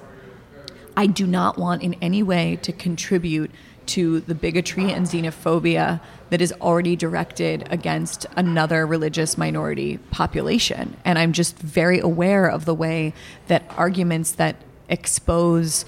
I 0.97 1.07
do 1.07 1.27
not 1.27 1.57
want 1.57 1.83
in 1.83 1.95
any 1.95 2.23
way 2.23 2.57
to 2.61 2.71
contribute 2.71 3.51
to 3.87 4.21
the 4.21 4.33
bigotry 4.33 4.91
and 4.91 5.05
xenophobia 5.05 6.01
that 6.29 6.41
is 6.41 6.51
already 6.53 6.95
directed 6.95 7.67
against 7.69 8.25
another 8.35 8.87
religious 8.87 9.37
minority 9.37 9.97
population. 10.09 10.97
And 11.05 11.19
I'm 11.19 11.33
just 11.33 11.57
very 11.59 11.99
aware 11.99 12.47
of 12.47 12.65
the 12.65 12.73
way 12.73 13.13
that 13.47 13.63
arguments 13.77 14.31
that 14.31 14.55
expose 14.89 15.85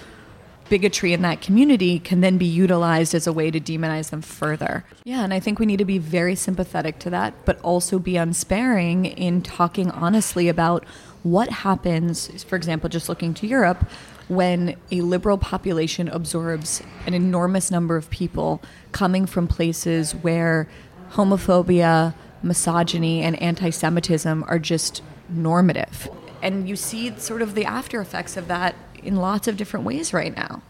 bigotry 0.70 1.14
in 1.14 1.22
that 1.22 1.42
community 1.42 2.00
can 2.00 2.22
then 2.22 2.38
be 2.38 2.46
utilized 2.46 3.14
as 3.14 3.28
a 3.28 3.34
way 3.34 3.52
to 3.52 3.60
demonize 3.60 4.10
them 4.10 4.22
further. 4.22 4.86
Yeah, 5.04 5.24
and 5.24 5.34
I 5.34 5.40
think 5.40 5.60
we 5.60 5.66
need 5.66 5.78
to 5.78 5.86
be 5.86 5.98
very 5.98 6.36
sympathetic 6.36 7.00
to 7.00 7.10
that, 7.12 7.34
but 7.46 7.60
also 7.62 8.00
be 8.00 8.18
unsparing 8.18 9.06
in 9.06 9.42
talking 9.42 9.90
honestly 9.92 10.48
about 10.50 10.86
what 11.24 11.50
happens, 11.50 12.44
for 12.44 12.56
example, 12.56 12.90
just 12.90 13.10
looking 13.10 13.34
to 13.36 13.48
Europe, 13.48 13.90
when 14.28 14.76
a 14.92 15.02
liberal 15.02 15.38
population 15.38 16.08
absorbs 16.10 16.82
an 17.06 17.14
enormous 17.14 17.72
number 17.72 17.96
of 17.96 18.10
people 18.10 18.62
coming 18.92 19.26
from 19.26 19.48
places 19.48 20.14
where 20.14 20.68
homophobia, 21.12 22.14
misogyny, 22.44 23.22
and 23.22 23.42
anti 23.42 23.70
Semitism 23.70 24.44
are 24.48 24.60
just 24.60 25.02
normative. 25.30 26.10
And 26.42 26.70
you 26.70 26.76
see 26.76 27.18
sort 27.18 27.42
of 27.42 27.56
the 27.56 27.66
after 27.66 28.00
effects 28.00 28.38
of 28.38 28.48
that 28.48 28.76
in 29.08 29.16
lots 29.16 29.48
of 29.48 29.58
different 29.58 29.86
ways 29.86 30.14
right 30.14 30.36
now. 30.36 30.62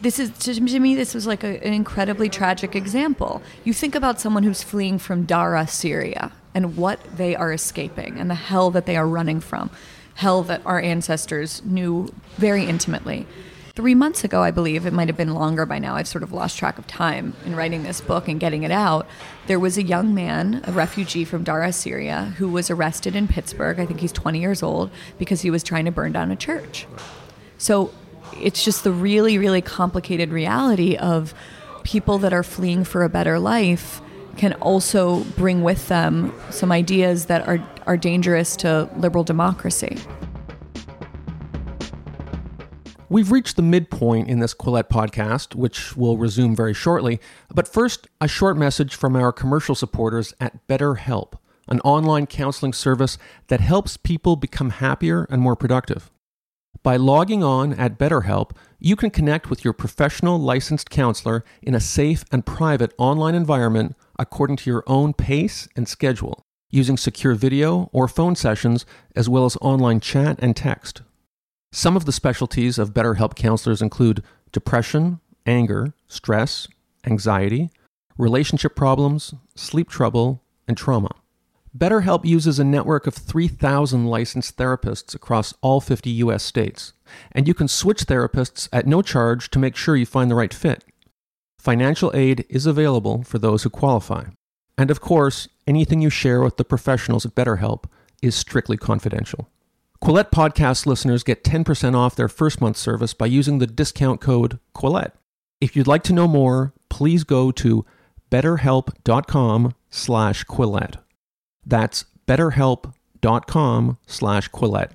This 0.00 0.18
is 0.18 0.30
to, 0.38 0.80
me. 0.80 0.94
This 0.94 1.14
was 1.14 1.26
like 1.26 1.44
a, 1.44 1.62
an 1.64 1.74
incredibly 1.74 2.28
tragic 2.28 2.74
example. 2.74 3.42
You 3.64 3.74
think 3.74 3.94
about 3.94 4.20
someone 4.20 4.42
who's 4.42 4.62
fleeing 4.62 4.98
from 4.98 5.26
Daraa, 5.26 5.68
Syria, 5.68 6.32
and 6.54 6.76
what 6.76 7.00
they 7.16 7.36
are 7.36 7.52
escaping, 7.52 8.18
and 8.18 8.30
the 8.30 8.34
hell 8.34 8.70
that 8.70 8.86
they 8.86 8.96
are 8.96 9.06
running 9.06 9.40
from, 9.40 9.70
hell 10.14 10.42
that 10.44 10.62
our 10.64 10.80
ancestors 10.80 11.62
knew 11.64 12.12
very 12.36 12.64
intimately. 12.64 13.26
three 13.74 13.94
months 13.94 14.22
ago, 14.22 14.42
I 14.42 14.50
believe, 14.50 14.84
it 14.84 14.92
might 14.92 15.08
have 15.08 15.16
been 15.16 15.32
longer 15.34 15.64
by 15.64 15.78
now, 15.78 15.94
I've 15.96 16.06
sort 16.06 16.22
of 16.22 16.30
lost 16.32 16.58
track 16.58 16.78
of 16.78 16.86
time 16.86 17.34
in 17.46 17.56
writing 17.56 17.84
this 17.84 18.02
book 18.02 18.28
and 18.28 18.38
getting 18.38 18.64
it 18.64 18.70
out. 18.70 19.06
There 19.46 19.58
was 19.58 19.78
a 19.78 19.82
young 19.82 20.14
man, 20.14 20.62
a 20.64 20.72
refugee 20.72 21.24
from 21.24 21.42
Daraa, 21.42 21.72
Syria, 21.72 22.34
who 22.36 22.50
was 22.50 22.70
arrested 22.70 23.16
in 23.16 23.28
Pittsburgh. 23.28 23.80
I 23.80 23.86
think 23.86 24.00
he's 24.00 24.12
20 24.12 24.40
years 24.40 24.62
old 24.62 24.90
because 25.18 25.40
he 25.40 25.50
was 25.50 25.62
trying 25.62 25.86
to 25.86 25.90
burn 25.90 26.12
down 26.12 26.30
a 26.30 26.36
church. 26.36 26.86
So 27.62 27.92
it's 28.40 28.64
just 28.64 28.82
the 28.82 28.90
really, 28.90 29.38
really 29.38 29.62
complicated 29.62 30.30
reality 30.30 30.96
of 30.96 31.32
people 31.84 32.18
that 32.18 32.32
are 32.32 32.42
fleeing 32.42 32.82
for 32.82 33.04
a 33.04 33.08
better 33.08 33.38
life 33.38 34.00
can 34.36 34.54
also 34.54 35.20
bring 35.36 35.62
with 35.62 35.86
them 35.86 36.34
some 36.50 36.72
ideas 36.72 37.26
that 37.26 37.46
are, 37.46 37.64
are 37.86 37.96
dangerous 37.96 38.56
to 38.56 38.90
liberal 38.96 39.22
democracy. 39.22 39.96
We've 43.08 43.30
reached 43.30 43.54
the 43.54 43.62
midpoint 43.62 44.28
in 44.28 44.40
this 44.40 44.54
Quillette 44.54 44.88
podcast, 44.88 45.54
which 45.54 45.96
will 45.96 46.16
resume 46.16 46.56
very 46.56 46.74
shortly. 46.74 47.20
But 47.54 47.68
first, 47.68 48.08
a 48.20 48.26
short 48.26 48.56
message 48.56 48.96
from 48.96 49.14
our 49.14 49.30
commercial 49.30 49.76
supporters 49.76 50.34
at 50.40 50.66
BetterHelp, 50.66 51.34
an 51.68 51.78
online 51.82 52.26
counseling 52.26 52.72
service 52.72 53.18
that 53.46 53.60
helps 53.60 53.96
people 53.96 54.34
become 54.34 54.70
happier 54.70 55.28
and 55.30 55.40
more 55.40 55.54
productive. 55.54 56.10
By 56.82 56.96
logging 56.96 57.44
on 57.44 57.74
at 57.74 57.98
BetterHelp, 57.98 58.52
you 58.80 58.96
can 58.96 59.10
connect 59.10 59.48
with 59.48 59.64
your 59.64 59.72
professional 59.72 60.38
licensed 60.38 60.90
counselor 60.90 61.44
in 61.62 61.74
a 61.74 61.80
safe 61.80 62.24
and 62.32 62.44
private 62.44 62.92
online 62.98 63.34
environment 63.34 63.94
according 64.18 64.56
to 64.56 64.70
your 64.70 64.82
own 64.86 65.12
pace 65.12 65.68
and 65.76 65.86
schedule, 65.86 66.42
using 66.70 66.96
secure 66.96 67.34
video 67.34 67.88
or 67.92 68.08
phone 68.08 68.34
sessions, 68.34 68.84
as 69.14 69.28
well 69.28 69.44
as 69.44 69.56
online 69.60 70.00
chat 70.00 70.38
and 70.40 70.56
text. 70.56 71.02
Some 71.72 71.96
of 71.96 72.04
the 72.04 72.12
specialties 72.12 72.78
of 72.78 72.92
BetterHelp 72.92 73.36
counselors 73.36 73.80
include 73.80 74.22
depression, 74.50 75.20
anger, 75.46 75.94
stress, 76.08 76.66
anxiety, 77.06 77.70
relationship 78.18 78.74
problems, 78.74 79.34
sleep 79.54 79.88
trouble, 79.88 80.42
and 80.66 80.76
trauma. 80.76 81.14
BetterHelp 81.76 82.26
uses 82.26 82.58
a 82.58 82.64
network 82.64 83.06
of 83.06 83.14
3,000 83.14 84.06
licensed 84.06 84.58
therapists 84.58 85.14
across 85.14 85.54
all 85.62 85.80
50 85.80 86.10
US 86.10 86.42
states, 86.42 86.92
and 87.32 87.48
you 87.48 87.54
can 87.54 87.66
switch 87.66 88.04
therapists 88.04 88.68
at 88.72 88.86
no 88.86 89.00
charge 89.00 89.50
to 89.50 89.58
make 89.58 89.74
sure 89.74 89.96
you 89.96 90.04
find 90.04 90.30
the 90.30 90.34
right 90.34 90.52
fit. 90.52 90.84
Financial 91.58 92.10
aid 92.14 92.44
is 92.50 92.66
available 92.66 93.22
for 93.22 93.38
those 93.38 93.62
who 93.62 93.70
qualify. 93.70 94.24
And 94.76 94.90
of 94.90 95.00
course, 95.00 95.48
anything 95.66 96.02
you 96.02 96.10
share 96.10 96.42
with 96.42 96.58
the 96.58 96.64
professionals 96.64 97.24
at 97.24 97.34
BetterHelp 97.34 97.84
is 98.20 98.34
strictly 98.34 98.76
confidential. 98.76 99.48
Quillette 100.02 100.30
podcast 100.30 100.84
listeners 100.84 101.22
get 101.22 101.44
10% 101.44 101.94
off 101.94 102.16
their 102.16 102.28
first 102.28 102.60
month 102.60 102.76
service 102.76 103.14
by 103.14 103.26
using 103.26 103.58
the 103.58 103.66
discount 103.66 104.20
code 104.20 104.58
Quillette. 104.74 105.12
If 105.60 105.76
you'd 105.76 105.86
like 105.86 106.02
to 106.04 106.12
know 106.12 106.26
more, 106.26 106.74
please 106.88 107.24
go 107.24 107.52
to 107.52 107.86
betterhelp.com 108.30 109.74
slash 109.90 110.44
Quillette. 110.44 111.01
That's 111.66 112.04
betterhelp.com 112.26 113.98
slash 114.06 114.50
Quillette. 114.50 114.90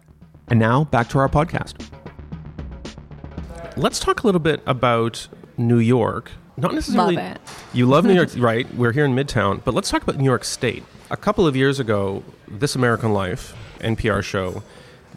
And 0.50 0.59
now 0.59 0.86
back 0.86 1.09
to 1.09 1.19
our 1.19 1.29
podcast. 1.29 1.75
Let's 3.75 4.00
talk 4.00 4.24
a 4.24 4.25
little 4.25 4.39
bit 4.39 4.62
about 4.65 5.27
New 5.57 5.79
York. 5.79 6.31
Not 6.57 6.74
necessarily. 6.74 7.15
Love 7.17 7.36
it. 7.36 7.41
You 7.74 7.86
love 7.86 8.05
New 8.05 8.13
York, 8.13 8.29
right? 8.38 8.74
We're 8.75 8.91
here 8.91 9.05
in 9.05 9.13
Midtown, 9.13 9.63
but 9.63 9.74
let's 9.74 9.89
talk 9.89 10.01
about 10.03 10.17
New 10.17 10.25
York 10.25 10.43
State. 10.43 10.83
A 11.12 11.17
couple 11.17 11.45
of 11.45 11.55
years 11.55 11.79
ago, 11.79 12.24
This 12.47 12.75
American 12.75 13.13
Life, 13.13 13.55
NPR 13.79 14.24
show, 14.24 14.63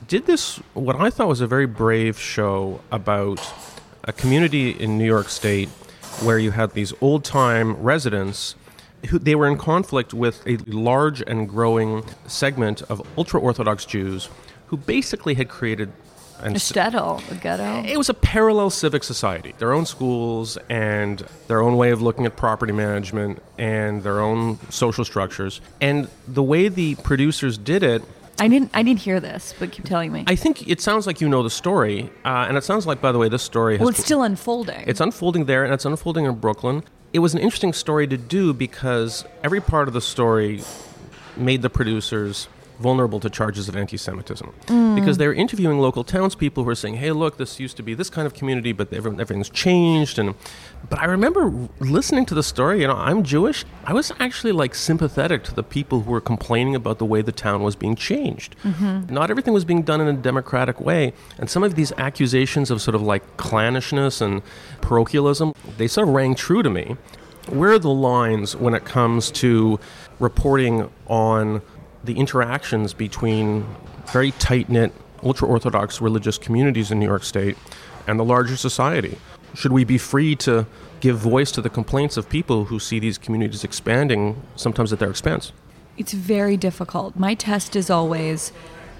did 0.07 0.26
this, 0.26 0.57
what 0.75 0.97
I 0.97 1.09
thought 1.09 1.28
was 1.28 1.40
a 1.40 1.47
very 1.47 1.66
brave 1.66 2.19
show 2.19 2.80
about 2.92 3.40
a 4.04 4.12
community 4.12 4.71
in 4.71 4.99
New 4.99 5.07
York 5.07 5.28
State 5.28 5.69
where 6.23 6.38
you 6.38 6.50
had 6.50 6.73
these 6.73 6.92
old 7.00 7.25
time 7.25 7.75
residents 7.76 8.54
who 9.09 9.19
they 9.19 9.35
were 9.35 9.49
in 9.49 9.57
conflict 9.57 10.12
with 10.14 10.47
a 10.47 10.57
large 10.66 11.23
and 11.23 11.49
growing 11.49 12.04
segment 12.26 12.83
of 12.83 13.00
ultra 13.16 13.40
Orthodox 13.40 13.85
Jews 13.85 14.28
who 14.66 14.76
basically 14.76 15.35
had 15.35 15.49
created 15.49 15.90
and 16.42 16.57
A 16.57 16.59
shtetl, 16.59 17.21
a 17.30 17.35
ghetto. 17.35 17.83
it 17.87 17.99
was 17.99 18.09
a 18.09 18.14
parallel 18.14 18.71
civic 18.71 19.04
society, 19.04 19.54
their 19.59 19.73
own 19.73 19.85
schools 19.85 20.57
and 20.71 21.23
their 21.49 21.61
own 21.61 21.76
way 21.76 21.90
of 21.90 22.00
looking 22.00 22.25
at 22.25 22.36
property 22.36 22.73
management 22.73 23.43
and 23.58 24.02
their 24.02 24.21
own 24.21 24.58
social 24.71 25.04
structures. 25.04 25.60
And 25.82 26.08
the 26.26 26.43
way 26.43 26.69
the 26.69 26.95
producers 26.97 27.58
did 27.58 27.82
it, 27.82 28.02
I 28.39 28.49
didn't. 28.49 28.71
I 28.73 28.82
didn't 28.82 29.00
hear 29.00 29.21
this, 29.21 29.54
but 29.58 29.71
keep 29.71 29.84
telling 29.84 30.13
me. 30.13 30.25
I 30.26 30.34
think 30.34 30.67
it 30.67 30.80
sounds 30.80 31.06
like 31.06 31.21
you 31.21 31.28
know 31.28 31.43
the 31.43 31.50
story. 31.50 32.10
Uh, 32.25 32.47
and 32.49 32.56
it 32.56 32.65
sounds 32.65 32.86
like, 32.86 33.02
by 33.02 33.13
the 33.13 33.19
way, 33.19 33.28
this 33.28 33.43
story 33.43 33.75
has. 33.75 33.80
well, 33.80 33.91
it's 33.91 34.02
still 34.02 34.23
unfolding. 34.23 34.82
It's 34.86 35.00
unfolding 35.00 35.45
there, 35.45 35.63
and 35.63 35.75
it's 35.75 35.84
unfolding 35.84 36.25
in 36.25 36.36
Brooklyn. 36.36 36.82
It 37.12 37.18
was 37.18 37.34
an 37.34 37.40
interesting 37.40 37.73
story 37.73 38.06
to 38.06 38.16
do 38.16 38.54
because 38.54 39.25
every 39.42 39.60
part 39.60 39.88
of 39.88 39.94
the 39.94 40.00
story 40.00 40.62
made 41.36 41.60
the 41.60 41.70
producers 41.70 42.46
vulnerable 42.80 43.21
to 43.21 43.30
charges 43.30 43.69
of 43.69 43.76
anti-Semitism 43.76 44.52
mm. 44.66 44.95
because 44.95 45.19
they 45.19 45.26
were 45.26 45.34
interviewing 45.34 45.78
local 45.78 46.02
townspeople 46.02 46.64
who 46.64 46.66
were 46.66 46.75
saying, 46.75 46.95
"Hey, 46.97 47.12
look, 47.12 47.36
this 47.36 47.60
used 47.60 47.76
to 47.76 47.82
be 47.82 47.95
this 47.95 48.10
kind 48.10 48.26
of 48.26 48.34
community, 48.34 48.73
but 48.73 48.93
every- 48.93 49.12
everything's 49.12 49.50
changed." 49.50 50.19
And 50.19 50.34
but 50.88 50.99
I 50.99 51.04
remember 51.04 51.69
listening 51.78 52.26
to 52.26 52.34
the 52.34 52.43
story. 52.43 52.80
You 52.80 52.88
know, 52.88 52.97
I'm 52.97 53.23
Jewish. 53.23 53.64
I 53.84 53.93
was 53.93 54.12
actually 54.19 54.52
like 54.52 54.75
sympathetic 54.75 55.45
to 55.45 55.54
the 55.54 55.62
people 55.62 56.00
who 56.02 56.10
were 56.10 56.21
complaining 56.21 56.75
about 56.75 56.99
the 56.99 57.04
way 57.04 57.23
the 57.23 57.32
town 57.32 57.62
was 57.62 57.76
being 57.76 57.97
changed. 57.97 58.56
Mm-hmm. 58.64 59.12
Not 59.12 59.30
everything 59.30 59.52
was 59.52 59.64
being 59.64 59.82
done 59.82 60.00
in 60.00 60.08
a 60.08 60.14
democratic 60.14 60.80
way, 60.80 61.12
and 61.38 61.50
some 61.50 61.62
of 61.62 61.75
these 61.75 61.93
accusations 61.99 62.71
of 62.71 62.80
sort 62.80 62.95
of 62.95 63.02
like 63.02 63.36
clannishness 63.36 64.21
and 64.21 64.43
parochialism, 64.80 65.52
they 65.76 65.86
sort 65.86 66.08
of 66.08 66.14
rang 66.14 66.34
true 66.34 66.62
to 66.62 66.71
me. 66.71 66.97
Where 67.49 67.73
are 67.73 67.78
the 67.78 67.90
lines 67.90 68.54
when 68.54 68.75
it 68.75 68.84
comes 68.84 69.30
to 69.32 69.80
reporting 70.19 70.90
on 71.06 71.62
the 72.04 72.19
interactions 72.19 72.95
between 72.95 73.67
very 74.06 74.30
tight 74.32 74.69
knit, 74.69 74.93
ultra 75.23 75.47
Orthodox 75.47 76.00
religious 76.00 76.39
communities 76.39 76.91
in 76.91 76.99
New 76.99 77.06
York 77.06 77.25
State 77.25 77.56
and 78.06 78.19
the 78.19 78.25
larger 78.25 78.56
society? 78.56 79.19
Should 79.54 79.73
we 79.73 79.84
be 79.84 79.99
free 79.99 80.36
to 80.36 80.67
give 81.00 81.19
voice 81.19 81.50
to 81.52 81.60
the 81.60 81.71
complaints 81.71 82.17
of 82.17 82.28
people 82.28 82.67
who 82.67 82.78
see 82.78 82.99
these 82.99 83.19
communities 83.19 83.65
expanding, 83.65 84.41
sometimes 84.56 84.93
at 84.93 84.99
their 84.99 85.10
expense? 85.10 85.52
It's 85.97 86.13
very 86.13 86.56
difficult. 86.56 87.17
My 87.17 87.34
test 87.34 87.76
is 87.76 87.91
always 87.91 88.52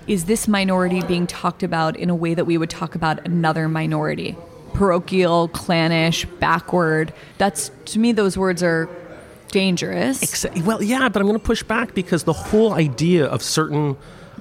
is 0.07 0.25
this 0.25 0.49
minority 0.49 1.03
being 1.03 1.27
talked 1.27 1.63
about 1.63 1.97
in 1.97 2.11
a 2.11 2.15
way 2.15 2.35
that 2.35 2.45
we 2.45 2.59
would 2.59 2.71
talk 2.71 2.95
about 2.95 3.25
another 3.27 3.69
minority? 3.69 4.37
Parochial, 4.73 5.49
clannish, 5.49 6.25
backward. 6.41 7.13
That's 7.39 7.71
to 7.87 7.99
me 7.99 8.13
those 8.13 8.37
words 8.37 8.63
are 8.63 8.89
dangerous. 9.51 10.21
Exa- 10.23 10.65
well, 10.65 10.83
yeah, 10.83 11.09
but 11.09 11.21
I'm 11.21 11.27
going 11.27 11.39
to 11.39 11.45
push 11.45 11.63
back 11.63 11.95
because 11.95 12.25
the 12.25 12.33
whole 12.33 12.73
idea 12.75 13.27
of 13.27 13.43
certain 13.43 13.97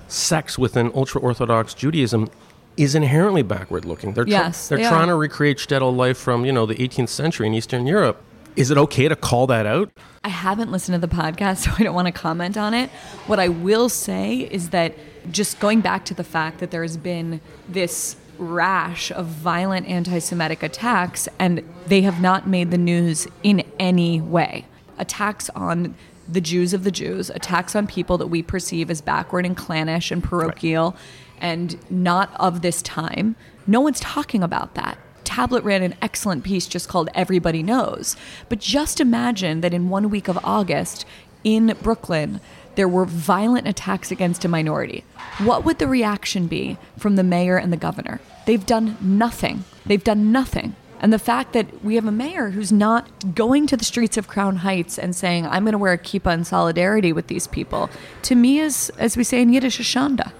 sects 0.08 0.58
within 0.58 0.92
ultra 0.96 1.22
Orthodox 1.22 1.74
Judaism 1.74 2.30
is 2.78 2.96
inherently 2.96 3.42
backward 3.44 3.86
looking. 3.86 4.14
They're, 4.14 4.24
tr- 4.26 4.30
Yes, 4.32 4.70
they're 4.70 4.78
they 4.78 4.88
trying 4.88 5.10
are. 5.10 5.14
to 5.14 5.16
recreate 5.16 5.58
shtetl 5.58 5.96
life 5.96 6.18
from, 6.18 6.46
you 6.46 6.52
know, 6.52 6.66
the 6.66 6.76
18th 6.76 7.10
century 7.10 7.48
in 7.48 7.54
Eastern 7.54 7.86
Europe. 7.86 8.22
Is 8.56 8.72
it 8.72 8.78
okay 8.78 9.08
to 9.08 9.16
call 9.16 9.48
that 9.48 9.66
out? 9.66 9.92
I 10.24 10.30
haven't 10.30 10.72
listened 10.72 11.00
to 11.00 11.06
the 11.08 11.14
podcast, 11.14 11.58
so 11.66 11.72
I 11.78 11.84
don't 11.84 11.96
want 11.96 12.08
to 12.08 12.12
comment 12.12 12.58
on 12.58 12.74
it. 12.74 12.90
What 13.28 13.40
I 13.40 13.48
will 13.50 13.90
say 13.90 14.48
is 14.52 14.70
that 14.70 14.96
just 15.32 15.60
going 15.60 15.82
back 15.82 16.06
to 16.06 16.14
the 16.14 16.24
fact 16.24 16.60
that 16.60 16.72
there's 16.72 16.98
been 16.98 17.42
this 17.68 18.16
rash 18.38 19.12
of 19.12 19.26
violent 19.28 19.86
anti 19.88 20.20
Semitic 20.20 20.64
attacks, 20.64 21.28
and 21.38 21.62
they 21.88 22.02
have 22.02 22.22
not 22.22 22.48
made 22.48 22.72
the 22.72 22.78
news 22.78 23.28
in 23.44 23.64
any 23.78 24.22
way. 24.22 24.66
Attacks 25.00 25.50
on 25.52 25.96
the 26.28 26.42
Jews 26.42 26.74
of 26.74 26.84
the 26.84 26.92
Jews, 26.92 27.30
attacks 27.32 27.76
on 27.76 27.88
people 27.88 28.18
that 28.20 28.28
we 28.28 28.44
perceive 28.44 28.92
as 28.92 29.02
backward 29.02 29.46
and 29.46 29.58
clannish 29.58 30.12
and 30.12 30.24
parochial 30.24 30.96
and 31.42 31.78
not 31.90 32.32
of 32.40 32.62
this 32.62 32.82
time. 32.82 33.36
No 33.66 33.82
one's 33.82 34.00
talking 34.00 34.44
about 34.44 34.76
that. 34.76 34.98
Tablet 35.24 35.64
ran 35.64 35.84
an 35.84 35.96
excellent 36.02 36.44
piece 36.44 36.68
just 36.68 36.90
called 36.90 37.10
Everybody 37.14 37.64
Knows. 37.64 38.16
But 38.50 38.60
just 38.60 39.00
imagine 39.00 39.62
that 39.62 39.74
in 39.74 39.90
one 39.90 40.10
week 40.10 40.28
of 40.28 40.40
August 40.44 41.06
in 41.44 41.76
Brooklyn, 41.82 42.42
there 42.76 42.88
were 42.88 43.06
violent 43.06 43.68
attacks 43.68 44.12
against 44.12 44.44
a 44.46 44.48
minority. 44.48 45.04
What 45.40 45.66
would 45.66 45.80
the 45.80 45.88
reaction 45.88 46.48
be 46.48 46.78
from 46.98 47.16
the 47.16 47.24
mayor 47.24 47.58
and 47.58 47.72
the 47.72 47.78
governor? 47.78 48.20
They've 48.46 48.66
done 48.66 48.98
nothing. 49.02 49.66
They've 49.86 50.04
done 50.04 50.32
nothing. 50.32 50.76
And 51.00 51.14
the 51.14 51.20
fact 51.20 51.54
that 51.54 51.84
we 51.84 51.96
have 51.96 52.06
a 52.06 52.12
mayor 52.12 52.50
who's 52.50 52.72
not 52.72 53.34
going 53.34 53.68
to 53.68 53.78
the 53.78 53.86
streets 53.86 54.18
of 54.18 54.28
Crown 54.28 54.58
Heights 54.58 55.00
and 55.00 55.16
saying, 55.16 55.46
I'm 55.48 55.64
going 55.64 55.72
to 55.72 55.78
wear 55.78 55.94
a 55.94 55.98
kippah 55.98 56.34
in 56.34 56.44
solidarity 56.44 57.14
with 57.14 57.28
these 57.28 57.48
people, 57.48 57.90
to 58.24 58.36
me 58.36 58.60
is, 58.60 58.92
as 58.98 59.16
we 59.16 59.24
say 59.24 59.42
in 59.42 59.54
Yiddish, 59.54 59.80
a 59.80 59.84
shanda. 59.84 60.32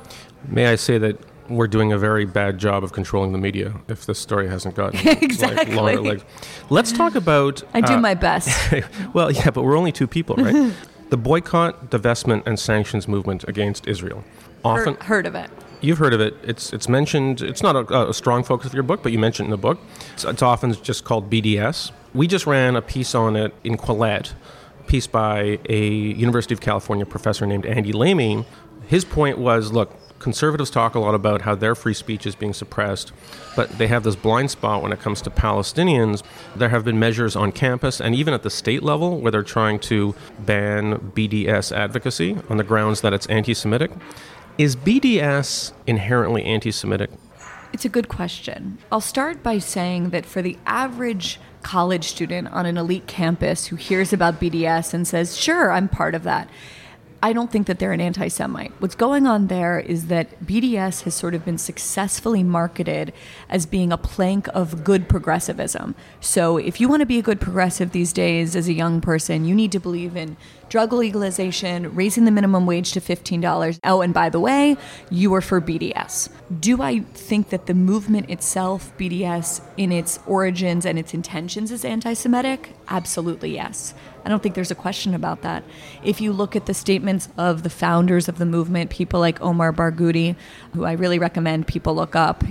May 0.48 0.68
I 0.68 0.76
say 0.76 0.98
that 0.98 1.18
we're 1.50 1.68
doing 1.68 1.92
a 1.92 1.98
very 1.98 2.26
bad 2.26 2.58
job 2.58 2.84
of 2.84 2.92
controlling 2.92 3.32
the 3.32 3.38
media 3.38 3.74
if 3.88 4.06
this 4.06 4.20
story 4.20 4.48
hasn't 4.50 4.76
gotten 4.76 5.00
like, 5.06 5.24
Exactly. 5.24 5.74
longer 5.76 6.02
legs. 6.02 6.24
Let's 6.70 6.92
talk 6.92 7.16
about. 7.16 7.64
I 7.74 7.82
do 7.82 7.94
uh, 7.94 8.00
my 8.00 8.14
best. 8.14 8.74
well, 9.14 9.32
yeah, 9.32 9.50
but 9.50 9.64
we're 9.64 9.78
only 9.78 9.92
two 9.92 10.08
people, 10.08 10.36
right? 10.36 10.74
the 11.10 11.18
boycott, 11.18 11.90
divestment, 11.90 12.46
and 12.46 12.60
sanctions 12.60 13.08
movement 13.08 13.46
against 13.48 13.88
Israel. 13.88 14.24
Often, 14.64 14.96
Heard, 14.96 15.04
heard 15.04 15.26
of 15.26 15.36
it. 15.36 15.50
You've 15.82 15.98
heard 15.98 16.14
of 16.14 16.20
it. 16.20 16.36
It's 16.44 16.74
it's 16.74 16.90
mentioned. 16.90 17.42
It's 17.42 17.64
not 17.64 17.76
a, 17.76 18.10
a 18.10 18.14
strong 18.14 18.44
focus 18.44 18.68
of 18.68 18.74
your 18.74 18.84
book, 18.84 19.02
but 19.02 19.12
you 19.12 19.20
mentioned 19.20 19.48
in 19.48 19.52
the 19.52 19.58
book. 19.58 19.80
It's, 20.14 20.26
it's, 20.26 20.42
often 20.42 20.74
just 20.74 21.06
called 21.06 21.30
BDS. 21.30 21.92
We 22.14 22.28
just 22.28 22.46
ran 22.46 22.76
a 22.76 22.82
piece 22.82 23.16
on 23.16 23.36
it 23.36 23.54
in 23.64 23.78
Quillette, 23.78 24.34
a 24.80 24.84
piece 24.84 25.08
by 25.08 25.60
a 25.70 25.88
University 25.88 26.54
of 26.54 26.60
California 26.60 27.06
professor 27.06 27.46
named 27.46 27.66
Andy 27.66 27.94
Lamy. 27.94 28.46
His 28.88 29.06
point 29.06 29.38
was, 29.38 29.72
look, 29.72 29.96
conservatives 30.20 30.70
talk 30.70 30.96
a 30.96 31.00
lot 31.00 31.16
about 31.16 31.42
how 31.44 31.56
their 31.56 31.76
free 31.76 31.94
speech 31.94 32.26
is 32.26 32.36
being 32.36 32.54
suppressed, 32.54 33.12
but 33.56 33.70
they 33.78 33.88
have 33.88 34.04
this 34.04 34.16
blind 34.16 34.52
spot 34.52 34.82
when 34.82 34.92
it 34.92 35.00
comes 35.00 35.22
to 35.22 35.30
Palestinians. 35.30 36.24
There 36.56 36.70
have 36.70 36.84
been 36.84 37.00
measures 37.00 37.36
on 37.36 37.52
campus 37.52 38.02
and 38.02 38.14
even 38.16 38.34
at 38.34 38.44
the 38.44 38.50
state 38.50 38.84
level 38.84 39.20
where 39.20 39.32
they're 39.32 39.44
trying 39.44 39.80
to 39.82 40.16
ban 40.40 41.12
BDS 41.16 41.72
advocacy 41.72 42.38
on 42.50 42.58
the 42.58 42.64
grounds 42.64 43.02
that 43.02 43.14
it's 43.14 43.28
anti 43.28 43.54
Semitic. 43.54 43.92
Is 44.60 44.76
BDS 44.76 45.72
inherently 45.88 46.44
anti 46.44 46.70
Semitic? 46.72 47.10
It's 47.72 47.86
a 47.86 47.90
good 47.90 48.10
question. 48.10 48.78
I'll 48.92 49.00
start 49.00 49.42
by 49.42 49.58
saying 49.58 50.10
that 50.10 50.26
for 50.26 50.42
the 50.42 50.58
average 50.66 51.40
college 51.64 52.10
student 52.10 52.50
on 52.50 52.66
an 52.66 52.76
elite 52.76 53.08
campus 53.08 53.68
who 53.68 53.78
hears 53.78 54.12
about 54.12 54.42
BDS 54.42 54.94
and 54.94 55.08
says, 55.08 55.38
sure, 55.38 55.72
I'm 55.72 55.88
part 55.88 56.14
of 56.14 56.24
that, 56.24 56.50
I 57.24 57.32
don't 57.32 57.50
think 57.50 57.68
that 57.68 57.80
they're 57.80 57.94
an 57.94 58.02
anti 58.02 58.28
Semite. 58.28 58.74
What's 58.80 58.96
going 58.96 59.26
on 59.26 59.48
there 59.48 59.80
is 59.80 60.08
that 60.08 60.38
BDS 60.46 61.04
has 61.04 61.16
sort 61.16 61.36
of 61.36 61.46
been 61.46 61.58
successfully 61.58 62.44
marketed 62.44 63.14
as 63.48 63.66
being 63.66 63.94
a 63.94 63.98
plank 63.98 64.50
of 64.50 64.84
good 64.84 65.08
progressivism. 65.08 65.96
So 66.20 66.58
if 66.58 66.82
you 66.82 66.90
want 66.90 67.00
to 67.00 67.06
be 67.06 67.18
a 67.18 67.22
good 67.22 67.40
progressive 67.40 67.92
these 67.92 68.12
days 68.12 68.58
as 68.58 68.68
a 68.68 68.74
young 68.74 69.00
person, 69.00 69.46
you 69.46 69.56
need 69.56 69.72
to 69.72 69.80
believe 69.80 70.18
in 70.18 70.36
drug 70.70 70.94
legalization, 70.94 71.94
raising 71.94 72.26
the 72.26 72.32
minimum 72.32 72.66
wage 72.66 72.92
to 72.94 73.02
$15. 73.02 73.80
Oh, 73.84 74.02
and 74.02 74.14
by 74.14 74.30
the 74.30 74.40
way, 74.40 74.78
you 75.10 75.34
are 75.34 75.42
for 75.42 75.60
BDS. 75.60 76.30
Do 76.60 76.82
I 76.82 77.00
think 77.00 77.50
that 77.50 77.66
the 77.66 77.74
movement 77.74 78.30
itself, 78.30 78.96
BDS, 78.98 79.62
in 79.78 79.92
its 79.92 80.20
origins 80.28 80.86
and 80.86 80.98
its 80.98 81.14
intentions, 81.14 81.72
is 81.72 81.84
anti 81.84 82.14
Semitic? 82.14 82.74
Absolutely 82.88 83.54
yes. 83.54 83.94
I 84.26 84.30
don't 84.30 84.44
think 84.44 84.56
there's 84.56 84.72
a 84.72 84.76
question 84.76 85.14
about 85.14 85.42
that. 85.42 85.64
If 86.04 86.22
you 86.22 86.32
look 86.32 86.56
at 86.56 86.66
the 86.66 86.74
statements 86.74 87.30
of 87.38 87.64
the 87.64 87.70
founders 87.70 88.28
of 88.28 88.38
the 88.38 88.46
movement, 88.46 88.90
people 88.90 89.20
like 89.20 89.42
Omar 89.42 89.74
Barghouti, 89.74 90.36
who 90.74 90.84
I 90.84 90.94
really 90.94 91.20
recommend 91.20 91.68
people 91.68 91.96
look 91.96 92.16
up, 92.16 92.44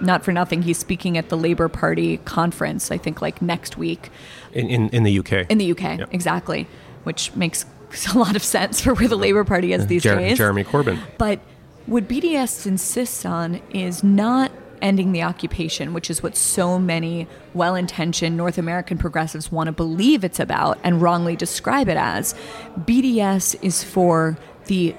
not 0.00 0.24
for 0.24 0.32
nothing, 0.32 0.62
he's 0.62 0.78
speaking 0.78 1.16
at 1.18 1.28
the 1.28 1.36
Labour 1.36 1.68
Party 1.68 2.18
conference, 2.18 2.90
I 2.90 2.98
think 2.98 3.22
like 3.22 3.40
next 3.40 3.76
week. 3.76 4.10
In, 4.52 4.68
in, 4.68 4.88
in 4.90 5.02
the 5.02 5.18
UK. 5.18 5.50
In 5.50 5.58
the 5.58 5.72
UK, 5.72 6.12
exactly, 6.12 6.66
which 7.06 7.34
makes 7.36 7.64
a 8.12 8.18
lot 8.18 8.34
of 8.34 8.42
sense 8.42 8.80
for 8.80 8.92
where 8.94 9.06
the 9.06 9.16
Labour 9.16 9.44
Party 9.44 9.72
is 9.72 9.86
these 9.86 10.02
Jer- 10.02 10.16
days. 10.16 10.36
Jeremy 10.36 10.64
Corbyn. 10.64 11.00
But 11.18 11.38
what 11.86 12.08
BDS 12.08 12.66
insists 12.66 13.24
on 13.24 13.60
is 13.70 14.02
not 14.02 14.50
ending 14.82 15.12
the 15.12 15.22
occupation, 15.22 15.94
which 15.94 16.10
is 16.10 16.20
what 16.20 16.36
so 16.36 16.80
many 16.80 17.28
well 17.54 17.76
intentioned 17.76 18.36
North 18.36 18.58
American 18.58 18.98
progressives 18.98 19.52
want 19.52 19.68
to 19.68 19.72
believe 19.72 20.24
it's 20.24 20.40
about 20.40 20.78
and 20.82 21.00
wrongly 21.00 21.36
describe 21.36 21.88
it 21.88 21.96
as. 21.96 22.34
BDS 22.80 23.56
is 23.62 23.84
for 23.84 24.36
the 24.66 24.94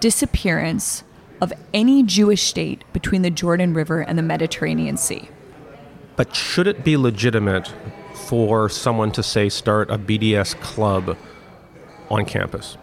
disappearance 0.00 1.04
of 1.40 1.54
any 1.72 2.02
Jewish 2.02 2.42
state 2.42 2.84
between 2.92 3.22
the 3.22 3.30
Jordan 3.30 3.72
River 3.72 4.02
and 4.02 4.18
the 4.18 4.22
Mediterranean 4.22 4.98
Sea. 4.98 5.30
But 6.16 6.36
should 6.36 6.66
it 6.66 6.84
be 6.84 6.98
legitimate 6.98 7.72
for 8.14 8.68
someone 8.68 9.12
to 9.12 9.22
say 9.22 9.48
start 9.48 9.90
a 9.90 9.98
BDS 9.98 10.58
club 10.60 11.16
on 12.10 12.24
campus? 12.24 12.76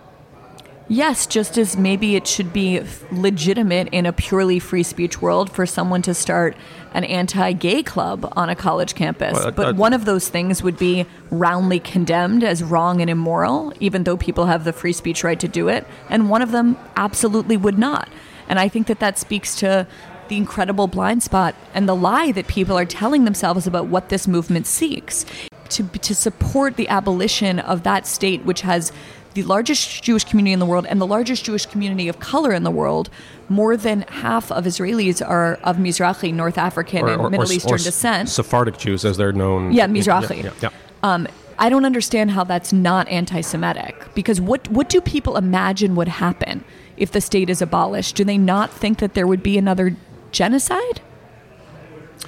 Yes, 0.91 1.25
just 1.25 1.57
as 1.57 1.77
maybe 1.77 2.17
it 2.17 2.27
should 2.27 2.51
be 2.51 2.81
legitimate 3.13 3.87
in 3.93 4.05
a 4.05 4.11
purely 4.11 4.59
free 4.59 4.83
speech 4.83 5.21
world 5.21 5.49
for 5.49 5.65
someone 5.65 6.01
to 6.01 6.13
start 6.13 6.53
an 6.93 7.05
anti 7.05 7.53
gay 7.53 7.81
club 7.81 8.31
on 8.35 8.49
a 8.49 8.57
college 8.57 8.93
campus. 8.93 9.33
Well, 9.33 9.51
but 9.51 9.75
one 9.77 9.93
of 9.93 10.03
those 10.03 10.27
things 10.27 10.61
would 10.61 10.77
be 10.77 11.05
roundly 11.29 11.79
condemned 11.79 12.43
as 12.43 12.61
wrong 12.61 12.99
and 12.99 13.09
immoral, 13.09 13.71
even 13.79 14.03
though 14.03 14.17
people 14.17 14.47
have 14.47 14.65
the 14.65 14.73
free 14.73 14.91
speech 14.91 15.23
right 15.23 15.39
to 15.39 15.47
do 15.47 15.69
it. 15.69 15.87
And 16.09 16.29
one 16.29 16.41
of 16.41 16.51
them 16.51 16.77
absolutely 16.97 17.55
would 17.55 17.79
not. 17.79 18.09
And 18.49 18.59
I 18.59 18.67
think 18.67 18.87
that 18.87 18.99
that 18.99 19.17
speaks 19.17 19.55
to 19.57 19.87
the 20.31 20.37
incredible 20.37 20.87
blind 20.87 21.21
spot 21.21 21.53
and 21.73 21.89
the 21.89 21.95
lie 21.95 22.31
that 22.31 22.47
people 22.47 22.77
are 22.77 22.85
telling 22.85 23.25
themselves 23.25 23.67
about 23.67 23.87
what 23.87 24.07
this 24.07 24.29
movement 24.29 24.65
seeks. 24.65 25.25
To, 25.71 25.83
to 25.83 26.15
support 26.15 26.75
the 26.77 26.87
abolition 26.87 27.59
of 27.59 27.83
that 27.83 28.07
state, 28.07 28.43
which 28.43 28.61
has 28.61 28.91
the 29.33 29.43
largest 29.43 30.03
Jewish 30.03 30.25
community 30.25 30.51
in 30.51 30.59
the 30.59 30.65
world 30.65 30.85
and 30.85 30.99
the 30.99 31.07
largest 31.07 31.45
Jewish 31.45 31.65
community 31.65 32.09
of 32.09 32.19
color 32.19 32.51
in 32.53 32.63
the 32.63 32.71
world. 32.71 33.09
More 33.47 33.77
than 33.77 34.01
half 34.03 34.51
of 34.51 34.65
Israelis 34.65 35.25
are 35.25 35.55
of 35.63 35.77
Mizrahi, 35.77 36.33
North 36.33 36.57
African, 36.57 37.03
or, 37.03 37.07
or, 37.07 37.11
and 37.11 37.31
Middle 37.31 37.49
or, 37.49 37.53
Eastern 37.53 37.77
descent. 37.77 38.29
Sephardic 38.29 38.77
Jews, 38.77 39.05
as 39.05 39.15
they're 39.17 39.31
known. 39.31 39.71
Yeah, 39.71 39.87
Mizrahi. 39.87 40.43
Yeah, 40.43 40.51
yeah, 40.61 40.69
yeah. 40.69 40.69
Um, 41.03 41.27
I 41.59 41.69
don't 41.69 41.85
understand 41.85 42.31
how 42.31 42.43
that's 42.43 42.73
not 42.73 43.07
anti-Semitic 43.07 44.13
because 44.13 44.41
what 44.41 44.67
what 44.69 44.89
do 44.89 44.99
people 44.99 45.37
imagine 45.37 45.95
would 45.95 46.07
happen 46.07 46.63
if 46.97 47.11
the 47.11 47.21
state 47.21 47.49
is 47.49 47.61
abolished? 47.61 48.15
Do 48.15 48.23
they 48.25 48.37
not 48.37 48.71
think 48.71 48.99
that 48.99 49.13
there 49.13 49.27
would 49.27 49.43
be 49.43 49.57
another 49.57 49.95
genocide? 50.31 51.01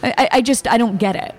I, 0.02 0.28
I 0.34 0.42
just 0.42 0.68
I 0.68 0.78
don't 0.78 0.98
get 0.98 1.16
it. 1.16 1.34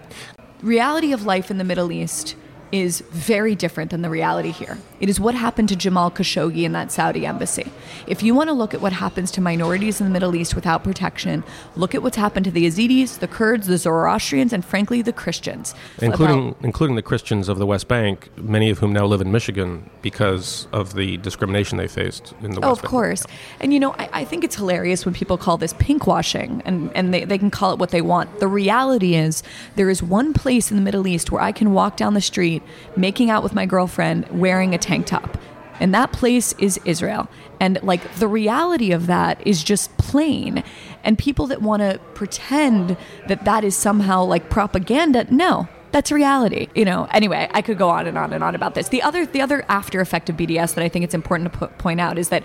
Reality 0.62 1.12
of 1.12 1.27
life 1.27 1.50
in 1.50 1.59
the 1.59 1.64
Middle 1.64 1.92
East 1.92 2.37
is 2.74 3.02
very 3.12 3.54
different 3.54 3.92
than 3.92 4.02
the 4.02 4.10
reality 4.10 4.50
here. 4.50 4.76
It 4.98 5.08
is 5.08 5.20
what 5.20 5.37
happened 5.37 5.68
to 5.68 5.76
Jamal 5.76 6.10
Khashoggi 6.10 6.64
in 6.64 6.72
that 6.72 6.90
Saudi 6.90 7.24
embassy. 7.24 7.70
If 8.08 8.20
you 8.20 8.34
want 8.34 8.48
to 8.48 8.52
look 8.52 8.74
at 8.74 8.80
what 8.80 8.92
happens 8.92 9.30
to 9.32 9.40
minorities 9.40 10.00
in 10.00 10.06
the 10.06 10.12
Middle 10.12 10.34
East 10.34 10.56
without 10.56 10.82
protection, 10.82 11.44
look 11.76 11.94
at 11.94 12.02
what's 12.02 12.16
happened 12.16 12.46
to 12.46 12.50
the 12.50 12.66
Yazidis, 12.66 13.20
the 13.20 13.28
Kurds, 13.28 13.68
the 13.68 13.78
Zoroastrians, 13.78 14.52
and 14.52 14.64
frankly, 14.64 15.02
the 15.02 15.12
Christians. 15.12 15.72
Including, 16.02 16.48
About, 16.48 16.64
including 16.64 16.96
the 16.96 17.02
Christians 17.02 17.48
of 17.48 17.58
the 17.58 17.66
West 17.66 17.87
Bank, 17.87 18.28
many 18.37 18.70
of 18.70 18.80
whom 18.80 18.92
now 18.92 19.06
live 19.06 19.20
in 19.20 19.30
Michigan 19.30 19.88
because 20.02 20.66
of 20.72 20.94
the 20.94 21.16
discrimination 21.18 21.78
they 21.78 21.87
faced 21.87 22.34
in 22.42 22.50
the 22.50 22.60
oh, 22.60 22.70
West 22.70 22.82
Bank. 22.82 22.84
of 22.84 22.90
course. 22.90 23.24
And 23.60 23.72
you 23.72 23.78
know, 23.78 23.92
I, 24.00 24.08
I, 24.12 24.24
think 24.24 24.42
it's 24.42 24.56
hilarious 24.56 25.04
when 25.04 25.14
people 25.14 25.38
call 25.38 25.58
this 25.58 25.74
pinkwashing, 25.74 26.60
and, 26.64 26.90
and 26.96 27.14
they, 27.14 27.24
they 27.24 27.38
can 27.38 27.52
call 27.52 27.72
it 27.72 27.78
what 27.78 27.90
they 27.90 28.02
want. 28.02 28.40
The 28.40 28.48
reality 28.48 29.14
is, 29.14 29.44
there 29.76 29.90
is 29.90 30.02
one 30.02 30.32
place 30.34 30.72
in 30.72 30.76
the 30.76 30.82
Middle 30.82 31.06
East 31.06 31.30
where 31.30 31.40
I 31.40 31.52
can 31.52 31.72
walk 31.72 31.96
down 31.96 32.14
the 32.14 32.20
street 32.20 32.63
making 32.96 33.31
out 33.31 33.42
with 33.42 33.55
my 33.55 33.66
girlfriend 33.66 34.29
wearing 34.29 34.74
a 34.74 34.79
tank 34.79 35.07
top. 35.07 35.38
And 35.81 35.92
that 35.94 36.12
place 36.12 36.55
is 36.59 36.79
Israel. 36.85 37.29
And 37.61 37.83
like 37.83 38.14
the 38.16 38.29
reality 38.29 38.92
of 38.92 39.07
that 39.07 39.44
is 39.46 39.64
just 39.64 39.96
plain. 39.98 40.62
And 41.03 41.18
people 41.18 41.46
that 41.48 41.62
want 41.62 41.83
to 41.83 41.98
pretend 42.14 42.96
that 43.29 43.44
that 43.44 43.64
is 43.64 43.77
somehow 43.77 44.24
like 44.24 44.50
propaganda, 44.50 45.27
no, 45.31 45.68
that's 45.94 46.11
reality 46.11 46.66
you 46.74 46.85
know 46.85 47.07
anyway 47.12 47.48
i 47.55 47.62
could 47.62 47.79
go 47.79 47.88
on 47.88 48.09
and 48.09 48.18
on 48.18 48.33
and 48.33 48.42
on 48.42 48.57
about 48.57 48.74
this 48.74 48.88
the 48.88 49.00
other 49.00 49.24
the 49.24 49.40
other 49.40 49.64
after 49.68 50.00
effect 50.00 50.29
of 50.29 50.37
bds 50.37 50.74
that 50.74 50.83
i 50.83 50.88
think 50.88 51.05
it's 51.05 51.14
important 51.14 51.53
to 51.53 51.68
point 51.68 52.00
out 52.00 52.18
is 52.18 52.31
that 52.31 52.42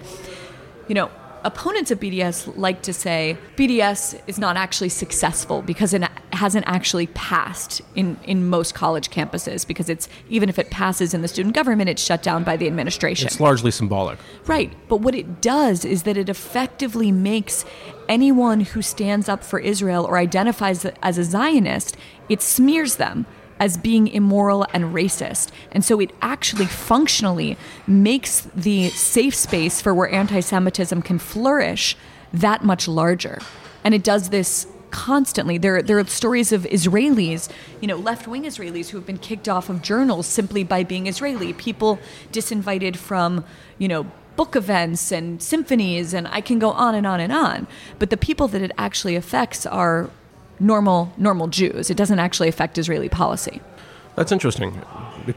you 0.88 0.94
know 0.94 1.10
opponents 1.44 1.92
of 1.92 2.00
BDS 2.00 2.58
like 2.58 2.82
to 2.84 2.94
say 2.94 3.38
BDS 3.56 4.22
is 4.28 4.38
not 4.38 4.58
actually 4.58 4.90
successful 4.90 5.62
because 5.62 5.94
it 5.94 6.04
hasn't 6.34 6.66
actually 6.68 7.08
passed 7.08 7.82
in, 7.96 8.18
in 8.24 8.48
most 8.48 8.74
college 8.74 9.10
campuses 9.10 9.66
because 9.66 9.90
it's 9.90 10.08
even 10.30 10.50
if 10.50 10.60
it 10.60 10.70
passes 10.70 11.14
in 11.14 11.22
the 11.22 11.28
student 11.28 11.56
government, 11.56 11.90
it's 11.90 12.02
shut 12.02 12.22
down 12.22 12.44
by 12.44 12.58
the 12.58 12.68
administration. 12.68 13.28
It's 13.28 13.40
largely 13.40 13.72
symbolic. 13.72 14.20
Right. 14.46 14.72
But 14.88 14.98
what 14.98 15.16
it 15.16 15.42
does 15.42 15.86
is 15.86 16.04
that 16.04 16.18
it 16.18 16.30
effectively 16.30 17.12
makes 17.12 17.66
anyone 18.08 18.62
who 18.62 18.82
stands 18.82 19.30
up 19.30 19.44
for 19.44 19.60
Israel 19.60 20.06
or 20.06 20.18
identifies 20.18 20.86
as 20.86 21.18
a 21.18 21.24
Zionist, 21.24 21.96
it 22.28 22.42
smears 22.42 22.98
them 22.98 23.26
as 23.60 23.78
being 23.78 24.08
immoral 24.08 24.66
and 24.74 24.86
racist. 24.94 25.52
And 25.72 25.84
so 25.84 26.00
it 26.00 26.12
actually 26.22 26.66
functionally 26.66 27.58
makes 27.88 28.42
the 28.56 28.90
safe 28.90 29.36
space 29.36 29.82
for 29.82 29.94
where 29.94 30.10
anti 30.10 30.40
Semitism 30.40 31.02
can 31.02 31.20
flourish 31.20 31.98
that 32.34 32.64
much 32.64 32.88
larger. 32.88 33.40
And 33.84 33.94
it 33.94 34.04
does 34.04 34.30
this 34.30 34.68
constantly. 34.92 35.58
There, 35.58 35.82
there 35.82 36.00
are 36.00 36.06
stories 36.06 36.52
of 36.52 36.64
Israelis, 36.64 37.50
you 37.82 37.88
know, 37.88 37.96
left 37.96 38.28
wing 38.28 38.44
Israelis 38.44 38.90
who 38.90 38.98
have 38.98 39.06
been 39.06 39.18
kicked 39.18 39.48
off 39.48 39.70
of 39.70 39.82
journals 39.82 40.26
simply 40.26 40.64
by 40.64 40.84
being 40.84 41.08
Israeli, 41.08 41.54
people 41.54 42.00
disinvited 42.32 42.96
from, 42.96 43.46
you 43.78 43.88
know, 43.88 44.08
book 44.36 44.56
events 44.56 45.12
and 45.12 45.44
symphonies, 45.44 46.14
and 46.14 46.26
I 46.30 46.40
can 46.40 46.60
go 46.60 46.72
on 46.72 46.96
and 46.96 47.06
on 47.06 47.20
and 47.20 47.34
on. 47.34 47.68
But 48.00 48.10
the 48.10 48.18
people 48.18 48.48
that 48.50 48.62
it 48.62 48.72
actually 48.78 49.16
affects 49.16 49.66
are 49.66 50.10
normal 50.60 51.12
normal 51.18 51.48
Jews. 51.48 51.90
It 51.90 51.98
doesn't 51.98 52.20
actually 52.20 52.50
affect 52.50 52.78
Israeli 52.78 53.10
policy. 53.10 53.62
That's 54.16 54.34
interesting. 54.34 54.82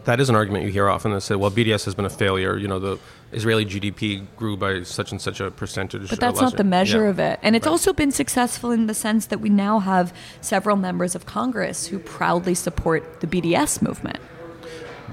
That 0.04 0.18
is 0.18 0.28
an 0.28 0.34
argument 0.34 0.64
you 0.64 0.70
hear 0.70 0.88
often 0.88 1.12
that 1.12 1.20
say, 1.20 1.36
well, 1.36 1.50
BDS 1.52 1.84
has 1.84 1.94
been 1.94 2.04
a 2.04 2.10
failure. 2.10 2.56
You 2.56 2.66
know, 2.66 2.80
the 2.80 2.98
Israeli 3.30 3.64
GDP 3.64 4.26
grew 4.36 4.56
by 4.56 4.82
such 4.82 5.12
and 5.12 5.20
such 5.20 5.40
a 5.40 5.50
percentage. 5.50 6.08
But 6.10 6.18
that's 6.18 6.40
not 6.40 6.56
the 6.56 6.64
measure 6.64 7.04
yeah. 7.04 7.10
of 7.10 7.18
it. 7.20 7.38
And 7.42 7.54
it's 7.54 7.66
right. 7.66 7.70
also 7.70 7.92
been 7.92 8.10
successful 8.10 8.72
in 8.72 8.86
the 8.86 8.94
sense 8.94 9.26
that 9.26 9.38
we 9.38 9.50
now 9.50 9.78
have 9.78 10.12
several 10.40 10.76
members 10.76 11.14
of 11.14 11.26
Congress 11.26 11.86
who 11.86 11.98
proudly 12.00 12.54
support 12.54 13.20
the 13.20 13.26
BDS 13.28 13.82
movement. 13.82 14.18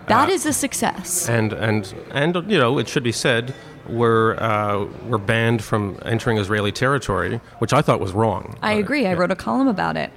That 0.07 0.29
uh, 0.29 0.31
is 0.31 0.45
a 0.47 0.53
success. 0.53 1.29
And 1.29 1.53
and 1.53 1.93
and 2.11 2.35
you 2.51 2.57
know, 2.57 2.79
it 2.79 2.87
should 2.87 3.03
be 3.03 3.11
said 3.11 3.53
were 3.89 4.35
uh, 4.41 4.85
were 5.07 5.17
banned 5.17 5.63
from 5.63 5.97
entering 6.05 6.37
Israeli 6.37 6.71
territory, 6.71 7.41
which 7.59 7.73
I 7.73 7.81
thought 7.81 7.99
was 7.99 8.13
wrong. 8.13 8.57
I 8.61 8.73
agree. 8.73 9.05
I 9.05 9.11
yeah. 9.11 9.17
wrote 9.17 9.31
a 9.31 9.35
column 9.35 9.67
about 9.67 9.97
it. 9.97 10.11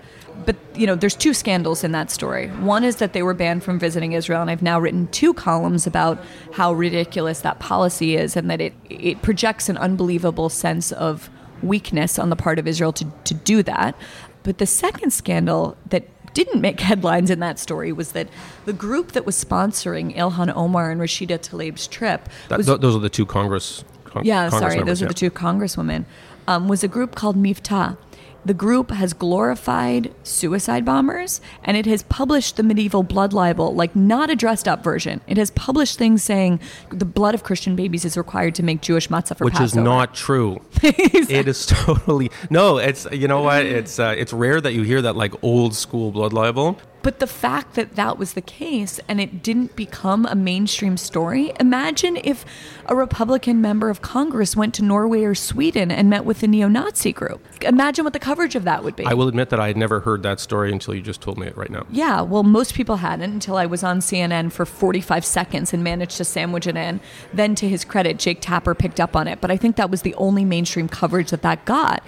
But, 0.44 0.56
you 0.74 0.86
know, 0.86 0.94
there's 0.94 1.14
two 1.14 1.34
scandals 1.34 1.84
in 1.84 1.92
that 1.92 2.10
story. 2.10 2.48
One 2.48 2.84
is 2.84 2.96
that 2.96 3.12
they 3.12 3.22
were 3.22 3.34
banned 3.34 3.62
from 3.62 3.78
visiting 3.78 4.12
Israel, 4.12 4.40
and 4.40 4.50
I've 4.50 4.62
now 4.62 4.80
written 4.80 5.06
two 5.08 5.34
columns 5.34 5.86
about 5.86 6.18
how 6.52 6.72
ridiculous 6.72 7.40
that 7.40 7.58
policy 7.58 8.16
is 8.16 8.36
and 8.36 8.50
that 8.50 8.60
it, 8.60 8.72
it 8.88 9.22
projects 9.22 9.68
an 9.68 9.76
unbelievable 9.76 10.48
sense 10.48 10.90
of 10.92 11.30
weakness 11.62 12.18
on 12.18 12.30
the 12.30 12.36
part 12.36 12.58
of 12.58 12.66
Israel 12.66 12.92
to, 12.94 13.06
to 13.24 13.34
do 13.34 13.62
that. 13.62 13.94
But 14.42 14.58
the 14.58 14.66
second 14.66 15.12
scandal 15.12 15.76
that 15.86 16.08
didn't 16.34 16.60
make 16.60 16.80
headlines 16.80 17.30
in 17.30 17.40
that 17.40 17.58
story 17.58 17.92
was 17.92 18.12
that 18.12 18.28
the 18.64 18.72
group 18.72 19.12
that 19.12 19.26
was 19.26 19.42
sponsoring 19.42 20.16
Ilhan 20.16 20.52
Omar 20.54 20.90
and 20.90 21.00
Rashida 21.00 21.38
Tlaib's 21.40 21.86
trip 21.86 22.28
That- 22.48 22.58
was 22.58 22.66
th- 22.66 22.80
those 22.80 22.96
are 22.96 23.00
the 23.00 23.08
two 23.10 23.26
Congress. 23.26 23.84
Con- 24.04 24.24
yeah, 24.24 24.48
Congress 24.50 24.60
sorry, 24.60 24.76
members, 24.76 24.98
those 25.00 25.02
are 25.04 25.08
the 25.08 25.14
two 25.14 25.30
congresswomen, 25.30 26.04
um, 26.46 26.68
was 26.68 26.84
a 26.84 26.88
group 26.88 27.14
called 27.14 27.36
Miftah. 27.36 27.96
The 28.44 28.54
group 28.54 28.90
has 28.90 29.12
glorified 29.12 30.12
suicide 30.24 30.84
bombers 30.84 31.40
and 31.62 31.76
it 31.76 31.86
has 31.86 32.02
published 32.02 32.56
the 32.56 32.64
medieval 32.64 33.04
blood 33.04 33.32
libel, 33.32 33.72
like 33.74 33.94
not 33.94 34.30
a 34.30 34.34
dressed 34.34 34.66
up 34.66 34.82
version. 34.82 35.20
It 35.28 35.36
has 35.36 35.50
published 35.52 35.96
things 35.96 36.24
saying 36.24 36.58
the 36.90 37.04
blood 37.04 37.34
of 37.34 37.44
Christian 37.44 37.76
babies 37.76 38.04
is 38.04 38.16
required 38.16 38.56
to 38.56 38.62
make 38.64 38.80
Jewish 38.80 39.08
matzah 39.08 39.36
for 39.36 39.44
Which 39.44 39.54
is 39.54 39.72
Passover. 39.72 39.82
not 39.84 40.14
true. 40.14 40.60
It 40.82 41.46
is 41.48 41.66
totally 41.66 42.30
no. 42.50 42.78
It's 42.78 43.06
you 43.12 43.28
know 43.28 43.42
what? 43.42 43.64
It's 43.64 43.98
uh, 43.98 44.14
it's 44.16 44.32
rare 44.32 44.60
that 44.60 44.74
you 44.74 44.82
hear 44.82 45.00
that 45.02 45.14
like 45.16 45.32
old 45.42 45.74
school 45.74 46.10
blood 46.10 46.32
libel. 46.32 46.78
But 47.02 47.18
the 47.18 47.26
fact 47.26 47.74
that 47.74 47.96
that 47.96 48.18
was 48.18 48.34
the 48.34 48.40
case 48.40 49.00
and 49.08 49.20
it 49.20 49.42
didn't 49.42 49.74
become 49.74 50.24
a 50.26 50.34
mainstream 50.34 50.96
story, 50.96 51.52
imagine 51.58 52.16
if 52.22 52.44
a 52.86 52.94
Republican 52.94 53.60
member 53.60 53.90
of 53.90 54.02
Congress 54.02 54.56
went 54.56 54.74
to 54.74 54.84
Norway 54.84 55.24
or 55.24 55.34
Sweden 55.34 55.90
and 55.90 56.08
met 56.08 56.24
with 56.24 56.42
a 56.42 56.46
neo 56.46 56.68
Nazi 56.68 57.12
group. 57.12 57.44
Imagine 57.62 58.04
what 58.04 58.12
the 58.12 58.18
coverage 58.18 58.54
of 58.54 58.64
that 58.64 58.84
would 58.84 58.96
be. 58.96 59.04
I 59.04 59.14
will 59.14 59.28
admit 59.28 59.50
that 59.50 59.60
I 59.60 59.66
had 59.66 59.76
never 59.76 60.00
heard 60.00 60.22
that 60.22 60.40
story 60.40 60.72
until 60.72 60.94
you 60.94 61.02
just 61.02 61.20
told 61.20 61.38
me 61.38 61.46
it 61.46 61.56
right 61.56 61.70
now. 61.70 61.86
Yeah, 61.90 62.20
well, 62.22 62.42
most 62.42 62.74
people 62.74 62.96
hadn't 62.96 63.32
until 63.32 63.56
I 63.56 63.66
was 63.66 63.82
on 63.82 63.98
CNN 63.98 64.52
for 64.52 64.64
45 64.64 65.24
seconds 65.24 65.72
and 65.72 65.82
managed 65.82 66.16
to 66.18 66.24
sandwich 66.24 66.66
it 66.66 66.76
in. 66.76 67.00
Then, 67.32 67.54
to 67.56 67.68
his 67.68 67.84
credit, 67.84 68.18
Jake 68.18 68.40
Tapper 68.40 68.74
picked 68.74 69.00
up 69.00 69.16
on 69.16 69.26
it, 69.26 69.40
but 69.40 69.50
I 69.50 69.56
think 69.56 69.76
that 69.76 69.90
was 69.90 70.02
the 70.02 70.14
only 70.14 70.44
mainstream 70.44 70.88
coverage 70.88 71.30
that 71.30 71.42
that 71.42 71.64
got. 71.64 72.02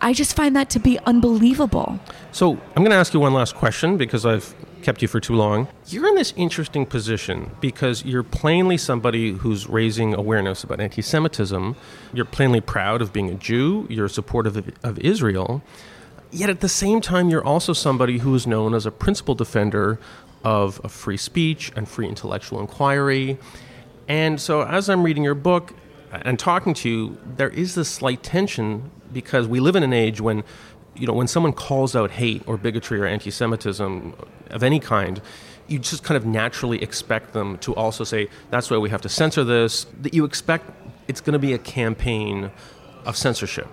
I 0.00 0.12
just 0.12 0.36
find 0.36 0.54
that 0.56 0.70
to 0.70 0.78
be 0.78 0.98
unbelievable. 1.00 1.98
So 2.32 2.52
I'm 2.52 2.82
going 2.82 2.90
to 2.90 2.96
ask 2.96 3.12
you 3.14 3.20
one 3.20 3.34
last 3.34 3.54
question 3.54 3.96
because 3.96 4.24
I've 4.24 4.54
kept 4.82 5.02
you 5.02 5.08
for 5.08 5.20
too 5.20 5.34
long. 5.34 5.68
You're 5.86 6.08
in 6.08 6.14
this 6.14 6.32
interesting 6.36 6.86
position 6.86 7.50
because 7.60 8.04
you're 8.04 8.22
plainly 8.22 8.76
somebody 8.76 9.32
who's 9.32 9.66
raising 9.68 10.14
awareness 10.14 10.62
about 10.64 10.80
anti 10.80 11.02
Semitism. 11.02 11.76
You're 12.12 12.24
plainly 12.24 12.60
proud 12.60 13.02
of 13.02 13.12
being 13.12 13.28
a 13.30 13.34
Jew. 13.34 13.86
You're 13.90 14.08
supportive 14.08 14.56
of, 14.56 14.70
of 14.82 14.98
Israel. 15.00 15.62
Yet 16.30 16.50
at 16.50 16.60
the 16.60 16.68
same 16.68 17.00
time, 17.00 17.30
you're 17.30 17.44
also 17.44 17.72
somebody 17.72 18.18
who 18.18 18.34
is 18.34 18.46
known 18.46 18.74
as 18.74 18.86
a 18.86 18.90
principal 18.90 19.34
defender 19.34 19.98
of, 20.44 20.80
of 20.80 20.92
free 20.92 21.16
speech 21.16 21.72
and 21.74 21.88
free 21.88 22.06
intellectual 22.06 22.60
inquiry. 22.60 23.38
And 24.06 24.40
so, 24.40 24.62
as 24.62 24.88
I'm 24.88 25.02
reading 25.02 25.24
your 25.24 25.34
book 25.34 25.74
and 26.12 26.38
talking 26.38 26.74
to 26.74 26.88
you, 26.88 27.18
there 27.36 27.50
is 27.50 27.74
this 27.74 27.88
slight 27.88 28.22
tension 28.22 28.90
because 29.12 29.46
we 29.46 29.60
live 29.60 29.76
in 29.76 29.82
an 29.82 29.92
age 29.92 30.20
when, 30.20 30.44
you 30.94 31.06
know, 31.06 31.12
when 31.12 31.28
someone 31.28 31.52
calls 31.52 31.94
out 31.94 32.12
hate 32.12 32.42
or 32.46 32.56
bigotry 32.56 33.00
or 33.00 33.06
anti-Semitism 33.06 34.14
of 34.50 34.62
any 34.62 34.80
kind, 34.80 35.20
you 35.66 35.78
just 35.78 36.02
kind 36.02 36.16
of 36.16 36.24
naturally 36.24 36.82
expect 36.82 37.32
them 37.32 37.58
to 37.58 37.74
also 37.74 38.04
say, 38.04 38.28
"That's 38.50 38.70
why 38.70 38.78
we 38.78 38.90
have 38.90 39.02
to 39.02 39.08
censor 39.08 39.44
this." 39.44 39.86
That 40.00 40.14
you 40.14 40.24
expect 40.24 40.70
it's 41.08 41.20
going 41.20 41.34
to 41.34 41.38
be 41.38 41.52
a 41.52 41.58
campaign 41.58 42.50
of 43.04 43.16
censorship. 43.16 43.66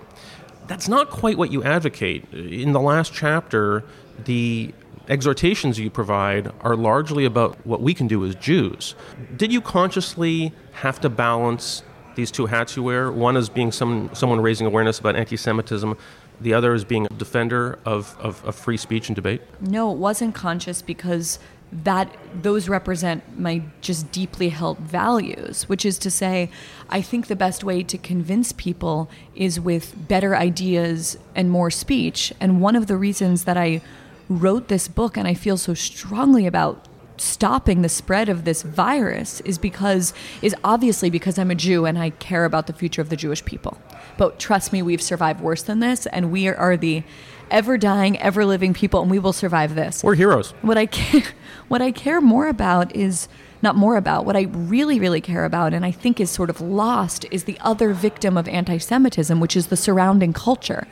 That's 0.66 0.88
not 0.88 1.10
quite 1.10 1.38
what 1.38 1.52
you 1.52 1.62
advocate. 1.62 2.24
In 2.32 2.72
the 2.72 2.80
last 2.80 3.12
chapter, 3.12 3.84
the 4.24 4.74
exhortations 5.08 5.78
you 5.78 5.88
provide 5.88 6.52
are 6.60 6.74
largely 6.74 7.24
about 7.24 7.64
what 7.64 7.80
we 7.80 7.94
can 7.94 8.08
do 8.08 8.24
as 8.24 8.34
Jews. 8.34 8.94
Did 9.36 9.52
you 9.52 9.60
consciously 9.60 10.52
have 10.72 11.00
to 11.00 11.08
balance 11.08 11.82
these 12.16 12.30
two 12.30 12.46
hats 12.46 12.76
you 12.76 12.82
wear? 12.82 13.12
One 13.12 13.36
is 13.36 13.48
being 13.48 13.70
some, 13.70 14.10
someone 14.12 14.40
raising 14.40 14.66
awareness 14.66 14.98
about 14.98 15.14
anti 15.16 15.36
Semitism, 15.36 15.96
the 16.40 16.52
other 16.52 16.74
is 16.74 16.84
being 16.84 17.06
a 17.06 17.08
defender 17.10 17.78
of, 17.84 18.16
of, 18.18 18.44
of 18.44 18.54
free 18.54 18.76
speech 18.76 19.08
and 19.08 19.16
debate? 19.16 19.42
No, 19.60 19.92
it 19.92 19.98
wasn't 19.98 20.34
conscious 20.34 20.82
because 20.82 21.38
that 21.72 22.14
those 22.42 22.68
represent 22.68 23.38
my 23.38 23.62
just 23.80 24.10
deeply 24.12 24.50
held 24.50 24.78
values 24.78 25.68
which 25.68 25.84
is 25.84 25.98
to 25.98 26.08
say 26.10 26.48
i 26.88 27.02
think 27.02 27.26
the 27.26 27.34
best 27.34 27.64
way 27.64 27.82
to 27.82 27.98
convince 27.98 28.52
people 28.52 29.10
is 29.34 29.58
with 29.58 29.94
better 30.06 30.36
ideas 30.36 31.18
and 31.34 31.50
more 31.50 31.70
speech 31.70 32.32
and 32.38 32.60
one 32.60 32.76
of 32.76 32.86
the 32.86 32.96
reasons 32.96 33.44
that 33.44 33.56
i 33.56 33.82
wrote 34.28 34.68
this 34.68 34.86
book 34.86 35.16
and 35.16 35.26
i 35.26 35.34
feel 35.34 35.56
so 35.56 35.74
strongly 35.74 36.46
about 36.46 36.86
stopping 37.20 37.82
the 37.82 37.88
spread 37.88 38.28
of 38.28 38.44
this 38.44 38.62
virus 38.62 39.40
is 39.42 39.58
because 39.58 40.12
is 40.42 40.54
obviously 40.64 41.10
because 41.10 41.38
I'm 41.38 41.50
a 41.50 41.54
Jew 41.54 41.86
and 41.86 41.98
I 41.98 42.10
care 42.10 42.44
about 42.44 42.66
the 42.66 42.72
future 42.72 43.02
of 43.02 43.08
the 43.08 43.16
Jewish 43.16 43.44
people. 43.44 43.78
But 44.16 44.38
trust 44.38 44.72
me, 44.72 44.82
we've 44.82 45.02
survived 45.02 45.40
worse 45.40 45.62
than 45.62 45.80
this 45.80 46.06
and 46.06 46.30
we 46.30 46.48
are 46.48 46.76
the 46.76 47.02
ever 47.50 47.78
dying, 47.78 48.18
ever 48.18 48.44
living 48.44 48.74
people 48.74 49.02
and 49.02 49.10
we 49.10 49.18
will 49.18 49.32
survive 49.32 49.74
this. 49.74 50.02
We're 50.02 50.14
heroes. 50.14 50.52
What 50.62 50.78
I 50.78 50.86
care, 50.86 51.22
what 51.68 51.82
I 51.82 51.90
care 51.92 52.20
more 52.20 52.48
about 52.48 52.94
is 52.94 53.28
not 53.62 53.76
more 53.76 53.96
about. 53.96 54.24
What 54.24 54.36
I 54.36 54.42
really, 54.42 55.00
really 55.00 55.20
care 55.20 55.44
about, 55.44 55.72
and 55.72 55.84
I 55.84 55.90
think 55.90 56.20
is 56.20 56.30
sort 56.30 56.50
of 56.50 56.60
lost, 56.60 57.24
is 57.30 57.44
the 57.44 57.58
other 57.60 57.92
victim 57.92 58.36
of 58.36 58.46
anti-Semitism, 58.48 59.40
which 59.40 59.56
is 59.56 59.68
the 59.68 59.76
surrounding 59.76 60.32
culture. 60.32 60.86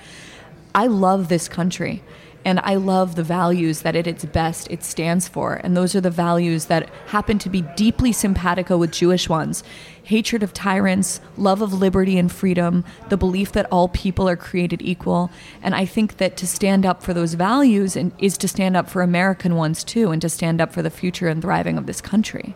I 0.74 0.86
love 0.86 1.28
this 1.28 1.48
country. 1.48 2.02
And 2.44 2.60
I 2.60 2.74
love 2.74 3.14
the 3.14 3.22
values 3.22 3.82
that 3.82 3.96
at 3.96 4.06
its 4.06 4.24
best 4.24 4.70
it 4.70 4.84
stands 4.84 5.28
for. 5.28 5.54
And 5.54 5.76
those 5.76 5.94
are 5.94 6.00
the 6.00 6.10
values 6.10 6.66
that 6.66 6.90
happen 7.06 7.38
to 7.40 7.48
be 7.48 7.62
deeply 7.76 8.12
simpatico 8.12 8.76
with 8.76 8.92
Jewish 8.92 9.28
ones 9.28 9.64
hatred 10.04 10.42
of 10.42 10.52
tyrants, 10.52 11.20
love 11.36 11.62
of 11.62 11.72
liberty 11.72 12.18
and 12.18 12.30
freedom, 12.30 12.84
the 13.08 13.16
belief 13.16 13.52
that 13.52 13.66
all 13.70 13.88
people 13.88 14.28
are 14.28 14.36
created 14.36 14.82
equal. 14.82 15.30
And 15.62 15.74
I 15.74 15.86
think 15.86 16.18
that 16.18 16.36
to 16.36 16.46
stand 16.46 16.86
up 16.86 17.02
for 17.02 17.14
those 17.14 17.34
values 17.34 17.96
and, 17.96 18.12
is 18.18 18.36
to 18.38 18.48
stand 18.48 18.76
up 18.76 18.88
for 18.88 19.02
American 19.02 19.56
ones 19.56 19.82
too, 19.82 20.10
and 20.10 20.20
to 20.22 20.28
stand 20.28 20.60
up 20.60 20.72
for 20.72 20.82
the 20.82 20.90
future 20.90 21.28
and 21.28 21.40
thriving 21.40 21.78
of 21.78 21.86
this 21.86 22.00
country. 22.00 22.54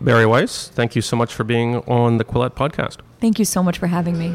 Bari 0.00 0.24
Weiss, 0.24 0.68
thank 0.68 0.96
you 0.96 1.02
so 1.02 1.16
much 1.16 1.34
for 1.34 1.44
being 1.44 1.76
on 1.78 2.16
the 2.16 2.24
Quillette 2.24 2.54
podcast. 2.54 2.98
Thank 3.20 3.38
you 3.38 3.44
so 3.44 3.62
much 3.62 3.78
for 3.78 3.86
having 3.86 4.18
me. 4.18 4.34